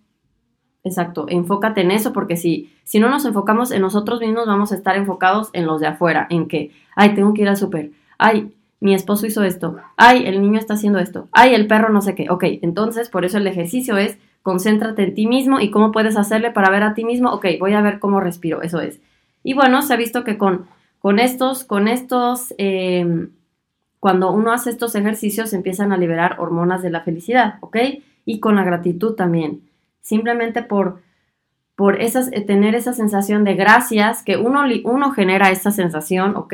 Exacto, 0.84 1.26
enfócate 1.28 1.82
en 1.82 1.92
eso 1.92 2.14
porque 2.14 2.38
si, 2.38 2.72
si 2.84 3.00
no 3.00 3.10
nos 3.10 3.26
enfocamos 3.26 3.72
en 3.72 3.82
nosotros 3.82 4.22
mismos 4.22 4.48
vamos 4.48 4.72
a 4.72 4.76
estar 4.76 4.96
enfocados 4.96 5.50
en 5.52 5.66
los 5.66 5.82
de 5.82 5.88
afuera, 5.88 6.26
en 6.30 6.48
que, 6.48 6.72
ay, 6.96 7.16
tengo 7.16 7.34
que 7.34 7.42
ir 7.42 7.50
al 7.50 7.58
súper, 7.58 7.92
ay, 8.18 8.54
mi 8.80 8.94
esposo 8.94 9.26
hizo 9.26 9.44
esto, 9.44 9.78
ay, 9.98 10.26
el 10.26 10.42
niño 10.42 10.60
está 10.60 10.76
haciendo 10.76 11.00
esto, 11.00 11.28
ay, 11.32 11.54
el 11.54 11.68
perro 11.68 11.90
no 11.90 12.02
sé 12.02 12.16
qué. 12.16 12.30
Ok, 12.30 12.44
entonces 12.62 13.10
por 13.10 13.26
eso 13.26 13.38
el 13.38 13.48
ejercicio 13.48 13.98
es 13.98 14.18
concéntrate 14.42 15.04
en 15.04 15.16
ti 15.16 15.28
mismo 15.28 15.60
y 15.60 15.70
cómo 15.70 15.92
puedes 15.92 16.16
hacerle 16.18 16.52
para 16.52 16.70
ver 16.70 16.84
a 16.84 16.94
ti 16.94 17.04
mismo, 17.04 17.32
ok, 17.32 17.46
voy 17.60 17.74
a 17.74 17.82
ver 17.82 18.00
cómo 18.00 18.20
respiro, 18.20 18.62
eso 18.62 18.80
es. 18.80 19.00
Y 19.44 19.54
bueno, 19.54 19.82
se 19.82 19.94
ha 19.94 19.98
visto 19.98 20.24
que 20.24 20.38
con, 20.38 20.66
con 21.00 21.20
estos, 21.20 21.64
con 21.64 21.88
estos, 21.88 22.54
eh, 22.58 23.28
cuando 24.00 24.32
uno 24.32 24.54
hace 24.54 24.70
estos 24.70 24.96
ejercicios 24.96 25.54
empiezan 25.54 25.92
a 25.92 25.98
liberar 25.98 26.38
hormonas 26.40 26.82
de 26.82 26.90
la 26.90 27.02
felicidad, 27.02 27.56
¿ok? 27.60 27.78
Y 28.26 28.40
con 28.40 28.56
la 28.56 28.64
gratitud 28.64 29.16
también 29.16 29.62
simplemente 30.10 30.64
por, 30.64 31.02
por 31.76 32.02
esas, 32.02 32.32
eh, 32.32 32.42
tener 32.42 32.74
esa 32.74 32.94
sensación 32.94 33.44
de 33.44 33.54
gracias, 33.54 34.24
que 34.24 34.38
uno, 34.38 34.64
uno 34.84 35.12
genera 35.12 35.52
esa 35.52 35.72
sensación, 35.72 36.36
¿ok? 36.36 36.54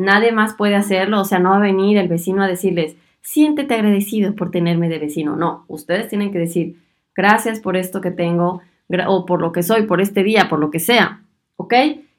Nadie 0.00 0.32
más 0.32 0.54
puede 0.54 0.74
hacerlo, 0.74 1.20
o 1.20 1.24
sea, 1.24 1.38
no 1.38 1.50
va 1.50 1.56
a 1.56 1.60
venir 1.60 1.98
el 1.98 2.08
vecino 2.08 2.42
a 2.42 2.48
decirles, 2.48 2.96
siéntete 3.20 3.74
agradecido 3.74 4.34
por 4.34 4.50
tenerme 4.50 4.88
de 4.88 4.98
vecino. 4.98 5.36
No, 5.36 5.64
ustedes 5.68 6.08
tienen 6.08 6.32
que 6.32 6.38
decir, 6.38 6.76
gracias 7.14 7.60
por 7.60 7.76
esto 7.76 8.00
que 8.00 8.10
tengo, 8.10 8.62
o 9.06 9.26
por 9.26 9.40
lo 9.40 9.52
que 9.52 9.62
soy, 9.62 9.82
por 9.82 10.00
este 10.00 10.22
día, 10.24 10.48
por 10.48 10.58
lo 10.58 10.70
que 10.70 10.80
sea, 10.80 11.22
¿ok? 11.56 11.74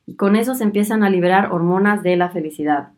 Y 0.06 0.16
con 0.16 0.36
eso 0.36 0.56
se 0.56 0.64
empiezan 0.64 1.04
a 1.04 1.10
liberar 1.10 1.52
hormonas 1.52 2.04
de 2.04 2.16
la 2.16 2.30
felicidad. 2.30 2.90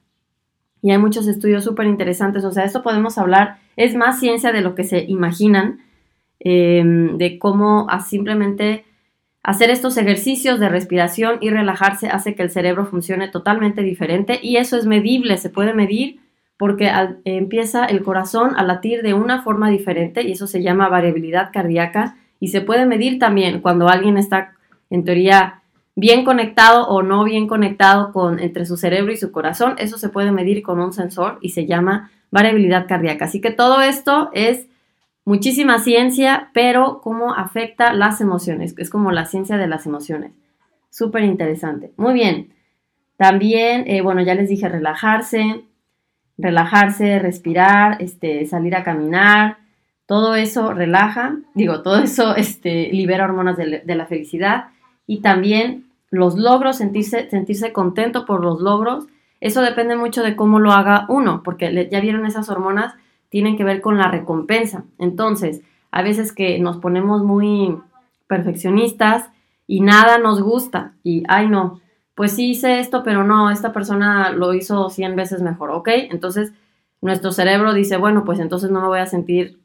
Y 0.81 0.91
hay 0.91 0.97
muchos 0.97 1.27
estudios 1.27 1.63
súper 1.63 1.87
interesantes, 1.87 2.43
o 2.43 2.51
sea, 2.51 2.65
esto 2.65 2.83
podemos 2.83 3.17
hablar, 3.17 3.57
es 3.75 3.95
más 3.95 4.19
ciencia 4.19 4.51
de 4.51 4.61
lo 4.61 4.75
que 4.75 4.83
se 4.83 5.03
imaginan, 5.07 5.79
Em, 6.45 7.17
de 7.17 7.39
cómo 7.39 7.87
simplemente 8.05 8.83
hacer 9.43 9.69
estos 9.69 9.97
ejercicios 9.97 10.59
de 10.59 10.69
respiración 10.69 11.37
y 11.41 11.49
relajarse 11.49 12.07
hace 12.07 12.33
que 12.33 12.43
el 12.43 12.49
cerebro 12.49 12.85
funcione 12.85 13.27
totalmente 13.27 13.83
diferente 13.83 14.39
y 14.41 14.55
eso 14.55 14.77
es 14.77 14.85
medible, 14.85 15.37
se 15.37 15.49
puede 15.49 15.73
medir 15.73 16.21
porque 16.57 16.89
empieza 17.25 17.85
el 17.85 18.03
corazón 18.03 18.53
a 18.55 18.63
latir 18.63 19.01
de 19.01 19.13
una 19.13 19.41
forma 19.41 19.69
diferente 19.69 20.23
y 20.23 20.31
eso 20.31 20.47
se 20.47 20.63
llama 20.63 20.87
variabilidad 20.87 21.49
cardíaca 21.51 22.15
y 22.39 22.47
se 22.49 22.61
puede 22.61 22.85
medir 22.85 23.19
también 23.19 23.59
cuando 23.59 23.89
alguien 23.89 24.17
está 24.17 24.53
en 24.89 25.03
teoría 25.03 25.61
bien 25.95 26.23
conectado 26.23 26.87
o 26.87 27.03
no 27.03 27.23
bien 27.23 27.47
conectado 27.47 28.13
con 28.13 28.39
entre 28.39 28.65
su 28.65 28.77
cerebro 28.77 29.11
y 29.11 29.17
su 29.17 29.31
corazón, 29.31 29.75
eso 29.77 29.97
se 29.97 30.09
puede 30.09 30.31
medir 30.31 30.63
con 30.63 30.79
un 30.79 30.93
sensor 30.93 31.37
y 31.41 31.49
se 31.49 31.65
llama 31.65 32.11
variabilidad 32.31 32.87
cardíaca. 32.87 33.25
Así 33.25 33.41
que 33.41 33.51
todo 33.51 33.81
esto 33.81 34.29
es 34.33 34.67
muchísima 35.25 35.79
ciencia, 35.79 36.49
pero 36.53 37.01
cómo 37.01 37.33
afecta 37.33 37.93
las 37.93 38.21
emociones. 38.21 38.75
Es 38.77 38.89
como 38.89 39.11
la 39.11 39.25
ciencia 39.25 39.57
de 39.57 39.67
las 39.67 39.85
emociones. 39.85 40.33
Súper 40.89 41.23
interesante. 41.23 41.91
Muy 41.97 42.13
bien. 42.13 42.53
También, 43.17 43.85
eh, 43.87 44.01
bueno, 44.01 44.21
ya 44.21 44.35
les 44.35 44.49
dije 44.49 44.67
relajarse, 44.67 45.63
relajarse, 46.37 47.19
respirar, 47.19 48.01
este, 48.01 48.45
salir 48.45 48.75
a 48.75 48.83
caminar. 48.83 49.57
Todo 50.05 50.35
eso 50.35 50.73
relaja, 50.73 51.37
digo, 51.53 51.81
todo 51.81 51.99
eso 51.99 52.35
este, 52.35 52.89
libera 52.91 53.25
hormonas 53.25 53.57
de, 53.57 53.83
la 53.85 54.05
felicidad 54.05 54.65
y 55.07 55.21
también 55.21 55.85
los 56.09 56.37
logros, 56.37 56.77
sentirse, 56.77 57.29
sentirse 57.29 57.73
contento 57.73 58.25
por 58.25 58.43
los 58.43 58.61
logros. 58.61 59.07
Eso 59.39 59.61
depende 59.61 59.95
mucho 59.95 60.23
de 60.23 60.35
cómo 60.35 60.59
lo 60.59 60.71
haga 60.71 61.05
uno, 61.09 61.43
porque 61.43 61.89
ya 61.91 61.99
vieron 61.99 62.25
esas 62.25 62.49
hormonas 62.49 62.93
tienen 63.33 63.57
que 63.57 63.63
ver 63.63 63.81
con 63.81 63.97
la 63.97 64.09
recompensa. 64.09 64.83
Entonces, 64.99 65.63
a 65.89 66.03
veces 66.03 66.33
que 66.33 66.59
nos 66.59 66.77
ponemos 66.77 67.23
muy 67.23 67.75
perfeccionistas 68.27 69.27
y 69.65 69.81
nada 69.81 70.19
nos 70.19 70.39
gusta 70.39 70.93
y, 71.01 71.23
ay 71.27 71.47
no, 71.47 71.81
pues 72.13 72.33
sí 72.33 72.51
hice 72.51 72.79
esto, 72.79 73.01
pero 73.01 73.23
no, 73.23 73.49
esta 73.49 73.73
persona 73.73 74.29
lo 74.29 74.53
hizo 74.53 74.91
100 74.91 75.15
veces 75.15 75.41
mejor, 75.41 75.71
¿ok? 75.71 75.89
Entonces, 76.11 76.53
nuestro 77.01 77.31
cerebro 77.31 77.73
dice, 77.73 77.97
bueno, 77.97 78.23
pues 78.23 78.39
entonces 78.39 78.69
no 78.69 78.81
me 78.81 78.87
voy 78.87 78.99
a 78.99 79.07
sentir, 79.07 79.57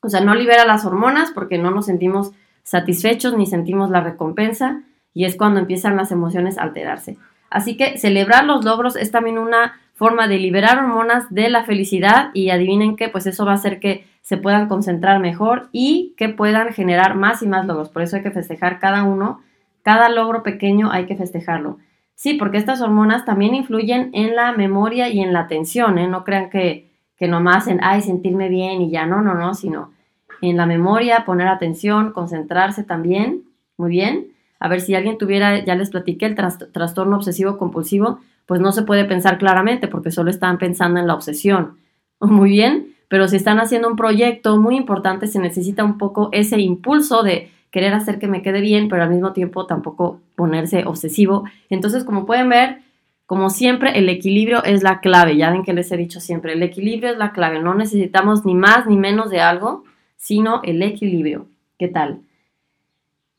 o 0.00 0.08
sea, 0.08 0.22
no 0.22 0.34
libera 0.34 0.64
las 0.64 0.86
hormonas 0.86 1.30
porque 1.30 1.58
no 1.58 1.70
nos 1.70 1.84
sentimos 1.84 2.32
satisfechos 2.62 3.36
ni 3.36 3.44
sentimos 3.44 3.90
la 3.90 4.00
recompensa 4.00 4.80
y 5.12 5.26
es 5.26 5.36
cuando 5.36 5.60
empiezan 5.60 5.98
las 5.98 6.10
emociones 6.10 6.56
a 6.56 6.62
alterarse. 6.62 7.18
Así 7.50 7.76
que 7.76 7.98
celebrar 7.98 8.46
los 8.46 8.64
logros 8.64 8.96
es 8.96 9.10
también 9.10 9.36
una 9.36 9.78
forma 9.94 10.28
de 10.28 10.38
liberar 10.38 10.78
hormonas 10.78 11.32
de 11.32 11.48
la 11.48 11.64
felicidad 11.64 12.30
y 12.34 12.50
adivinen 12.50 12.96
que 12.96 13.08
pues 13.08 13.26
eso 13.26 13.46
va 13.46 13.52
a 13.52 13.56
hacer 13.56 13.80
que 13.80 14.06
se 14.22 14.36
puedan 14.36 14.68
concentrar 14.68 15.20
mejor 15.20 15.68
y 15.72 16.14
que 16.16 16.28
puedan 16.28 16.72
generar 16.72 17.14
más 17.14 17.42
y 17.42 17.46
más 17.46 17.66
logros. 17.66 17.88
Por 17.88 18.02
eso 18.02 18.16
hay 18.16 18.22
que 18.22 18.30
festejar 18.30 18.80
cada 18.80 19.04
uno, 19.04 19.40
cada 19.82 20.08
logro 20.08 20.42
pequeño 20.42 20.90
hay 20.90 21.06
que 21.06 21.16
festejarlo. 21.16 21.78
Sí, 22.14 22.34
porque 22.34 22.58
estas 22.58 22.80
hormonas 22.80 23.24
también 23.24 23.54
influyen 23.54 24.10
en 24.12 24.34
la 24.34 24.52
memoria 24.52 25.08
y 25.08 25.20
en 25.20 25.32
la 25.32 25.40
atención, 25.40 25.98
¿eh? 25.98 26.08
No 26.08 26.24
crean 26.24 26.48
que, 26.48 26.90
que 27.16 27.28
nomás 27.28 27.66
en, 27.66 27.80
ay, 27.82 28.02
sentirme 28.02 28.48
bien 28.48 28.82
y 28.82 28.90
ya, 28.90 29.06
no, 29.06 29.20
no, 29.20 29.34
no, 29.34 29.54
sino 29.54 29.92
en 30.40 30.56
la 30.56 30.66
memoria, 30.66 31.24
poner 31.24 31.48
atención, 31.48 32.12
concentrarse 32.12 32.84
también, 32.84 33.44
muy 33.76 33.90
bien. 33.90 34.28
A 34.60 34.68
ver, 34.68 34.80
si 34.80 34.94
alguien 34.94 35.18
tuviera, 35.18 35.64
ya 35.64 35.74
les 35.74 35.90
platiqué, 35.90 36.26
el 36.26 36.34
trastorno 36.34 37.16
obsesivo 37.16 37.58
compulsivo, 37.58 38.20
pues 38.46 38.60
no 38.60 38.72
se 38.72 38.82
puede 38.82 39.04
pensar 39.04 39.38
claramente 39.38 39.88
porque 39.88 40.10
solo 40.10 40.30
están 40.30 40.58
pensando 40.58 41.00
en 41.00 41.06
la 41.06 41.14
obsesión. 41.14 41.76
Muy 42.20 42.50
bien, 42.50 42.94
pero 43.08 43.28
si 43.28 43.36
están 43.36 43.58
haciendo 43.58 43.88
un 43.88 43.96
proyecto 43.96 44.56
muy 44.56 44.76
importante, 44.76 45.26
se 45.26 45.38
necesita 45.38 45.84
un 45.84 45.98
poco 45.98 46.30
ese 46.32 46.58
impulso 46.58 47.22
de 47.22 47.50
querer 47.70 47.92
hacer 47.92 48.18
que 48.18 48.28
me 48.28 48.42
quede 48.42 48.60
bien, 48.60 48.88
pero 48.88 49.02
al 49.02 49.10
mismo 49.10 49.32
tiempo 49.32 49.66
tampoco 49.66 50.20
ponerse 50.36 50.84
obsesivo. 50.86 51.44
Entonces, 51.68 52.04
como 52.04 52.24
pueden 52.24 52.48
ver, 52.48 52.78
como 53.26 53.50
siempre, 53.50 53.98
el 53.98 54.08
equilibrio 54.08 54.62
es 54.64 54.82
la 54.82 55.00
clave. 55.00 55.36
Ya 55.36 55.50
ven 55.50 55.64
que 55.64 55.72
les 55.72 55.90
he 55.92 55.96
dicho 55.96 56.20
siempre, 56.20 56.52
el 56.52 56.62
equilibrio 56.62 57.10
es 57.10 57.18
la 57.18 57.32
clave. 57.32 57.60
No 57.60 57.74
necesitamos 57.74 58.44
ni 58.44 58.54
más 58.54 58.86
ni 58.86 58.96
menos 58.96 59.30
de 59.30 59.40
algo, 59.40 59.84
sino 60.16 60.60
el 60.62 60.82
equilibrio. 60.82 61.46
¿Qué 61.78 61.88
tal? 61.88 62.20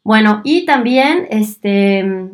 Bueno, 0.04 0.42
y 0.44 0.66
también, 0.66 1.28
este, 1.30 2.30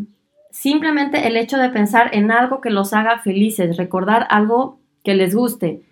simplemente 0.52 1.28
el 1.28 1.38
hecho 1.38 1.58
de 1.58 1.70
pensar 1.70 2.10
en 2.14 2.32
algo 2.32 2.62
que 2.62 2.70
los 2.70 2.94
haga 2.94 3.20
felices, 3.20 3.78
recordar 3.78 4.28
algo 4.30 4.80
que 5.04 5.16
les 5.16 5.34
guste. 5.34 5.84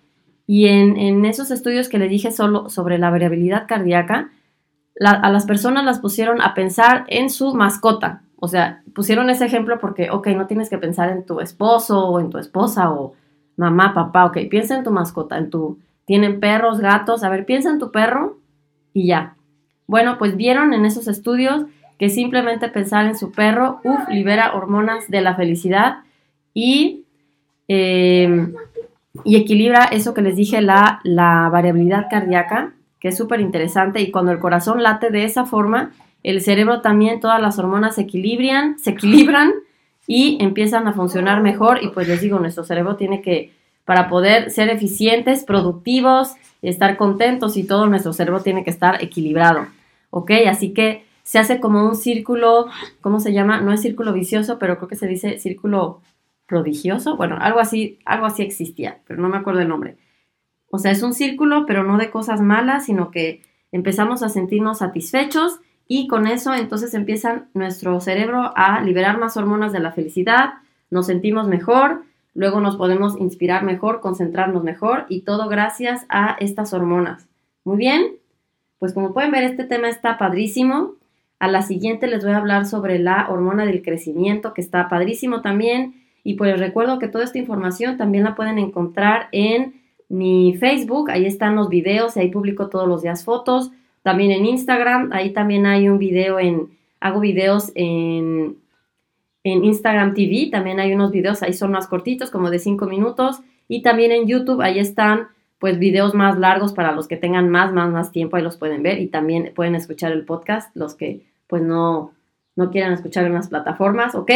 Y 0.46 0.66
en, 0.66 1.24
esos 1.24 1.50
estudios 1.50 1.88
que 1.88 1.98
les 1.98 2.10
dije 2.10 2.32
solo 2.32 2.68
sobre 2.68 2.98
la 2.98 3.10
variabilidad 3.10 3.66
cardíaca, 3.68 4.30
a 5.00 5.30
las 5.30 5.46
personas 5.46 5.84
las 5.84 6.00
pusieron 6.00 6.42
a 6.42 6.54
pensar 6.54 7.04
en 7.08 7.30
su 7.30 7.54
mascota. 7.54 8.22
O 8.36 8.48
sea, 8.48 8.82
pusieron 8.94 9.30
ese 9.30 9.46
ejemplo 9.46 9.78
porque, 9.78 10.10
ok, 10.10 10.28
no 10.28 10.46
tienes 10.46 10.68
que 10.68 10.78
pensar 10.78 11.10
en 11.10 11.24
tu 11.24 11.40
esposo 11.40 12.08
o 12.08 12.20
en 12.20 12.30
tu 12.30 12.38
esposa 12.38 12.90
o 12.90 13.14
mamá, 13.56 13.94
papá, 13.94 14.24
ok, 14.24 14.38
piensa 14.50 14.76
en 14.76 14.82
tu 14.82 14.90
mascota, 14.90 15.38
en 15.38 15.50
tu, 15.50 15.78
tienen 16.04 16.40
perros, 16.40 16.80
gatos, 16.80 17.22
a 17.22 17.28
ver, 17.28 17.44
piensa 17.44 17.70
en 17.70 17.78
tu 17.78 17.92
perro 17.92 18.38
y 18.92 19.06
ya. 19.06 19.36
Bueno, 19.86 20.18
pues 20.18 20.36
vieron 20.36 20.72
en 20.72 20.86
esos 20.86 21.06
estudios 21.08 21.66
que 22.00 22.08
simplemente 22.08 22.70
pensar 22.70 23.04
en 23.04 23.14
su 23.14 23.30
perro, 23.30 23.82
uff, 23.84 24.08
libera 24.08 24.54
hormonas 24.54 25.10
de 25.10 25.20
la 25.20 25.34
felicidad 25.34 25.98
y, 26.54 27.04
em, 27.68 28.54
y 29.22 29.36
equilibra 29.36 29.84
eso 29.84 30.14
que 30.14 30.22
les 30.22 30.34
dije, 30.34 30.62
la, 30.62 31.00
la 31.04 31.50
variabilidad 31.52 32.06
cardíaca, 32.10 32.72
que 33.00 33.08
es 33.08 33.18
súper 33.18 33.42
interesante. 33.42 34.00
Y 34.00 34.10
cuando 34.10 34.32
el 34.32 34.38
corazón 34.38 34.82
late 34.82 35.10
de 35.10 35.24
esa 35.24 35.44
forma, 35.44 35.90
el 36.22 36.40
cerebro 36.40 36.80
también, 36.80 37.20
todas 37.20 37.38
las 37.42 37.58
hormonas 37.58 37.96
se 37.96 38.00
equilibran, 38.00 38.78
se 38.78 38.92
equilibran 38.92 39.52
y 40.06 40.38
empiezan 40.40 40.88
a 40.88 40.94
funcionar 40.94 41.42
mejor. 41.42 41.84
Y 41.84 41.88
pues 41.88 42.08
les 42.08 42.22
digo, 42.22 42.38
nuestro 42.38 42.64
cerebro 42.64 42.96
tiene 42.96 43.20
que, 43.20 43.52
para 43.84 44.08
poder 44.08 44.50
ser 44.50 44.70
eficientes, 44.70 45.44
productivos, 45.44 46.32
estar 46.62 46.96
contentos 46.96 47.58
y 47.58 47.64
todo, 47.64 47.88
nuestro 47.88 48.14
cerebro 48.14 48.40
tiene 48.40 48.64
que 48.64 48.70
estar 48.70 49.04
equilibrado. 49.04 49.66
¿Ok? 50.08 50.30
Así 50.48 50.72
que 50.72 51.09
se 51.22 51.38
hace 51.38 51.60
como 51.60 51.86
un 51.86 51.96
círculo, 51.96 52.66
¿cómo 53.00 53.20
se 53.20 53.32
llama? 53.32 53.60
No 53.60 53.72
es 53.72 53.82
círculo 53.82 54.12
vicioso, 54.12 54.58
pero 54.58 54.76
creo 54.76 54.88
que 54.88 54.96
se 54.96 55.06
dice 55.06 55.38
círculo 55.38 56.00
prodigioso. 56.46 57.16
Bueno, 57.16 57.36
algo 57.40 57.60
así, 57.60 57.98
algo 58.04 58.26
así 58.26 58.42
existía, 58.42 58.98
pero 59.06 59.20
no 59.20 59.28
me 59.28 59.36
acuerdo 59.36 59.60
el 59.60 59.68
nombre. 59.68 59.96
O 60.70 60.78
sea, 60.78 60.92
es 60.92 61.02
un 61.02 61.14
círculo, 61.14 61.66
pero 61.66 61.84
no 61.84 61.98
de 61.98 62.10
cosas 62.10 62.40
malas, 62.40 62.86
sino 62.86 63.10
que 63.10 63.42
empezamos 63.72 64.22
a 64.22 64.28
sentirnos 64.28 64.78
satisfechos 64.78 65.60
y 65.86 66.06
con 66.06 66.26
eso 66.26 66.54
entonces 66.54 66.94
empieza 66.94 67.46
nuestro 67.54 68.00
cerebro 68.00 68.52
a 68.54 68.80
liberar 68.80 69.18
más 69.18 69.36
hormonas 69.36 69.72
de 69.72 69.80
la 69.80 69.90
felicidad, 69.90 70.54
nos 70.90 71.06
sentimos 71.06 71.48
mejor, 71.48 72.02
luego 72.34 72.60
nos 72.60 72.76
podemos 72.76 73.18
inspirar 73.18 73.64
mejor, 73.64 74.00
concentrarnos 74.00 74.62
mejor 74.62 75.06
y 75.08 75.22
todo 75.22 75.48
gracias 75.48 76.06
a 76.08 76.36
estas 76.38 76.72
hormonas. 76.72 77.26
Muy 77.64 77.76
bien, 77.76 78.16
pues 78.78 78.94
como 78.94 79.12
pueden 79.12 79.32
ver 79.32 79.44
este 79.44 79.64
tema 79.64 79.88
está 79.88 80.16
padrísimo. 80.16 80.94
A 81.40 81.48
la 81.48 81.62
siguiente 81.62 82.06
les 82.06 82.22
voy 82.22 82.34
a 82.34 82.36
hablar 82.36 82.66
sobre 82.66 82.98
la 82.98 83.28
hormona 83.30 83.64
del 83.64 83.82
crecimiento, 83.82 84.52
que 84.52 84.60
está 84.60 84.88
padrísimo 84.88 85.40
también. 85.40 85.94
Y 86.22 86.34
pues 86.34 86.60
recuerdo 86.60 86.98
que 86.98 87.08
toda 87.08 87.24
esta 87.24 87.38
información 87.38 87.96
también 87.96 88.24
la 88.24 88.34
pueden 88.34 88.58
encontrar 88.58 89.28
en 89.32 89.80
mi 90.10 90.54
Facebook. 90.58 91.10
Ahí 91.10 91.24
están 91.24 91.56
los 91.56 91.70
videos 91.70 92.16
y 92.16 92.20
ahí 92.20 92.28
publico 92.28 92.68
todos 92.68 92.86
los 92.86 93.02
días 93.02 93.24
fotos. 93.24 93.72
también 94.02 94.30
en 94.30 94.46
Instagram, 94.46 95.10
ahí 95.12 95.30
también 95.30 95.66
hay 95.66 95.88
un 95.88 95.98
video 95.98 96.38
en, 96.38 96.68
hago 97.00 97.20
videos 97.20 97.72
en, 97.74 98.56
en 99.44 99.64
Instagram 99.64 100.14
TV, 100.14 100.48
también 100.50 100.80
hay 100.80 100.92
unos 100.94 101.10
videos, 101.10 101.42
ahí 101.42 101.52
son 101.52 101.72
más 101.72 101.86
cortitos, 101.86 102.30
como 102.30 102.50
de 102.50 102.58
5 102.58 102.86
minutos, 102.86 103.40
y 103.68 103.82
también 103.82 104.10
en 104.10 104.26
YouTube, 104.26 104.62
ahí 104.62 104.78
están 104.78 105.28
pues 105.58 105.78
videos 105.78 106.14
más 106.14 106.38
largos 106.38 106.72
para 106.72 106.92
los 106.92 107.08
que 107.08 107.18
tengan 107.18 107.50
más, 107.50 107.74
más, 107.74 107.90
más 107.90 108.10
tiempo, 108.10 108.36
ahí 108.36 108.42
los 108.42 108.56
pueden 108.56 108.82
ver 108.82 108.98
y 108.98 109.08
también 109.08 109.52
pueden 109.54 109.74
escuchar 109.74 110.12
el 110.12 110.24
podcast, 110.24 110.74
los 110.74 110.94
que 110.94 111.20
pues 111.50 111.62
no, 111.62 112.12
no 112.56 112.70
quieran 112.70 112.92
escuchar 112.92 113.26
en 113.26 113.34
las 113.34 113.48
plataformas, 113.48 114.14
¿ok? 114.14 114.30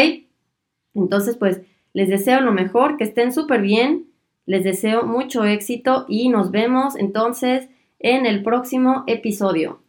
Entonces 0.95 1.37
pues 1.37 1.63
les 1.95 2.09
deseo 2.09 2.41
lo 2.41 2.53
mejor, 2.53 2.97
que 2.99 3.05
estén 3.05 3.33
súper 3.33 3.63
bien, 3.63 4.07
les 4.45 4.65
deseo 4.65 5.05
mucho 5.05 5.45
éxito 5.45 6.05
y 6.09 6.29
nos 6.29 6.51
vemos 6.51 6.97
entonces 6.97 7.69
en 8.01 8.27
el 8.27 8.43
próximo 8.43 9.05
episodio. 9.07 9.81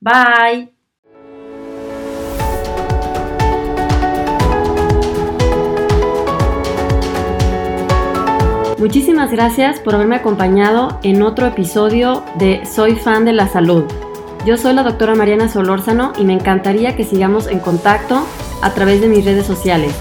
Bye. 0.00 0.76
Muchísimas 8.78 9.32
gracias 9.32 9.80
por 9.80 9.94
haberme 9.94 10.16
acompañado 10.16 11.00
en 11.02 11.22
otro 11.22 11.46
episodio 11.46 12.22
de 12.38 12.66
Soy 12.66 12.96
fan 12.96 13.24
de 13.24 13.32
la 13.32 13.48
salud. 13.48 13.84
Yo 14.46 14.56
soy 14.56 14.74
la 14.74 14.84
doctora 14.84 15.16
Mariana 15.16 15.48
Solórzano 15.48 16.12
y 16.16 16.24
me 16.24 16.32
encantaría 16.32 16.94
que 16.94 17.02
sigamos 17.02 17.48
en 17.48 17.58
contacto 17.58 18.24
a 18.62 18.70
través 18.74 19.00
de 19.00 19.08
mis 19.08 19.24
redes 19.24 19.44
sociales. 19.44 19.92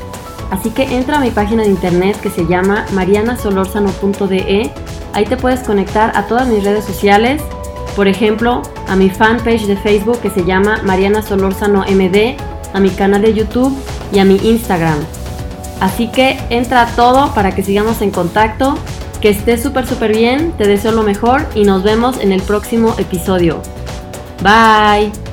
Así 0.51 0.69
que 0.69 0.83
entra 0.83 1.17
a 1.17 1.19
mi 1.19 1.31
página 1.31 1.63
de 1.63 1.69
internet 1.69 2.21
que 2.21 2.29
se 2.29 2.45
llama 2.45 2.85
marianasolorzano.de. 2.93 4.71
Ahí 5.13 5.25
te 5.25 5.35
puedes 5.35 5.61
conectar 5.61 6.15
a 6.15 6.27
todas 6.27 6.47
mis 6.47 6.63
redes 6.63 6.85
sociales, 6.85 7.41
por 7.95 8.07
ejemplo, 8.07 8.61
a 8.87 8.95
mi 8.95 9.09
fanpage 9.09 9.65
de 9.65 9.77
Facebook 9.77 10.19
que 10.21 10.29
se 10.29 10.45
llama 10.45 10.79
Mariana 10.83 11.23
Solórzano 11.23 11.79
MD, 11.79 12.37
a 12.71 12.79
mi 12.79 12.91
canal 12.91 13.23
de 13.23 13.33
YouTube 13.33 13.75
y 14.13 14.19
a 14.19 14.25
mi 14.25 14.35
Instagram. 14.35 14.99
Así 15.81 16.09
que 16.09 16.37
entra 16.51 16.83
a 16.83 16.95
todo 16.95 17.33
para 17.33 17.55
que 17.55 17.63
sigamos 17.63 17.99
en 18.03 18.11
contacto. 18.11 18.77
Que 19.21 19.29
estés 19.29 19.63
súper, 19.63 19.87
súper 19.87 20.15
bien. 20.15 20.51
Te 20.55 20.67
deseo 20.67 20.91
lo 20.91 21.01
mejor 21.01 21.47
y 21.55 21.63
nos 21.63 21.81
vemos 21.81 22.19
en 22.19 22.31
el 22.31 22.43
próximo 22.43 22.93
episodio. 22.99 23.59
Bye. 24.41 25.24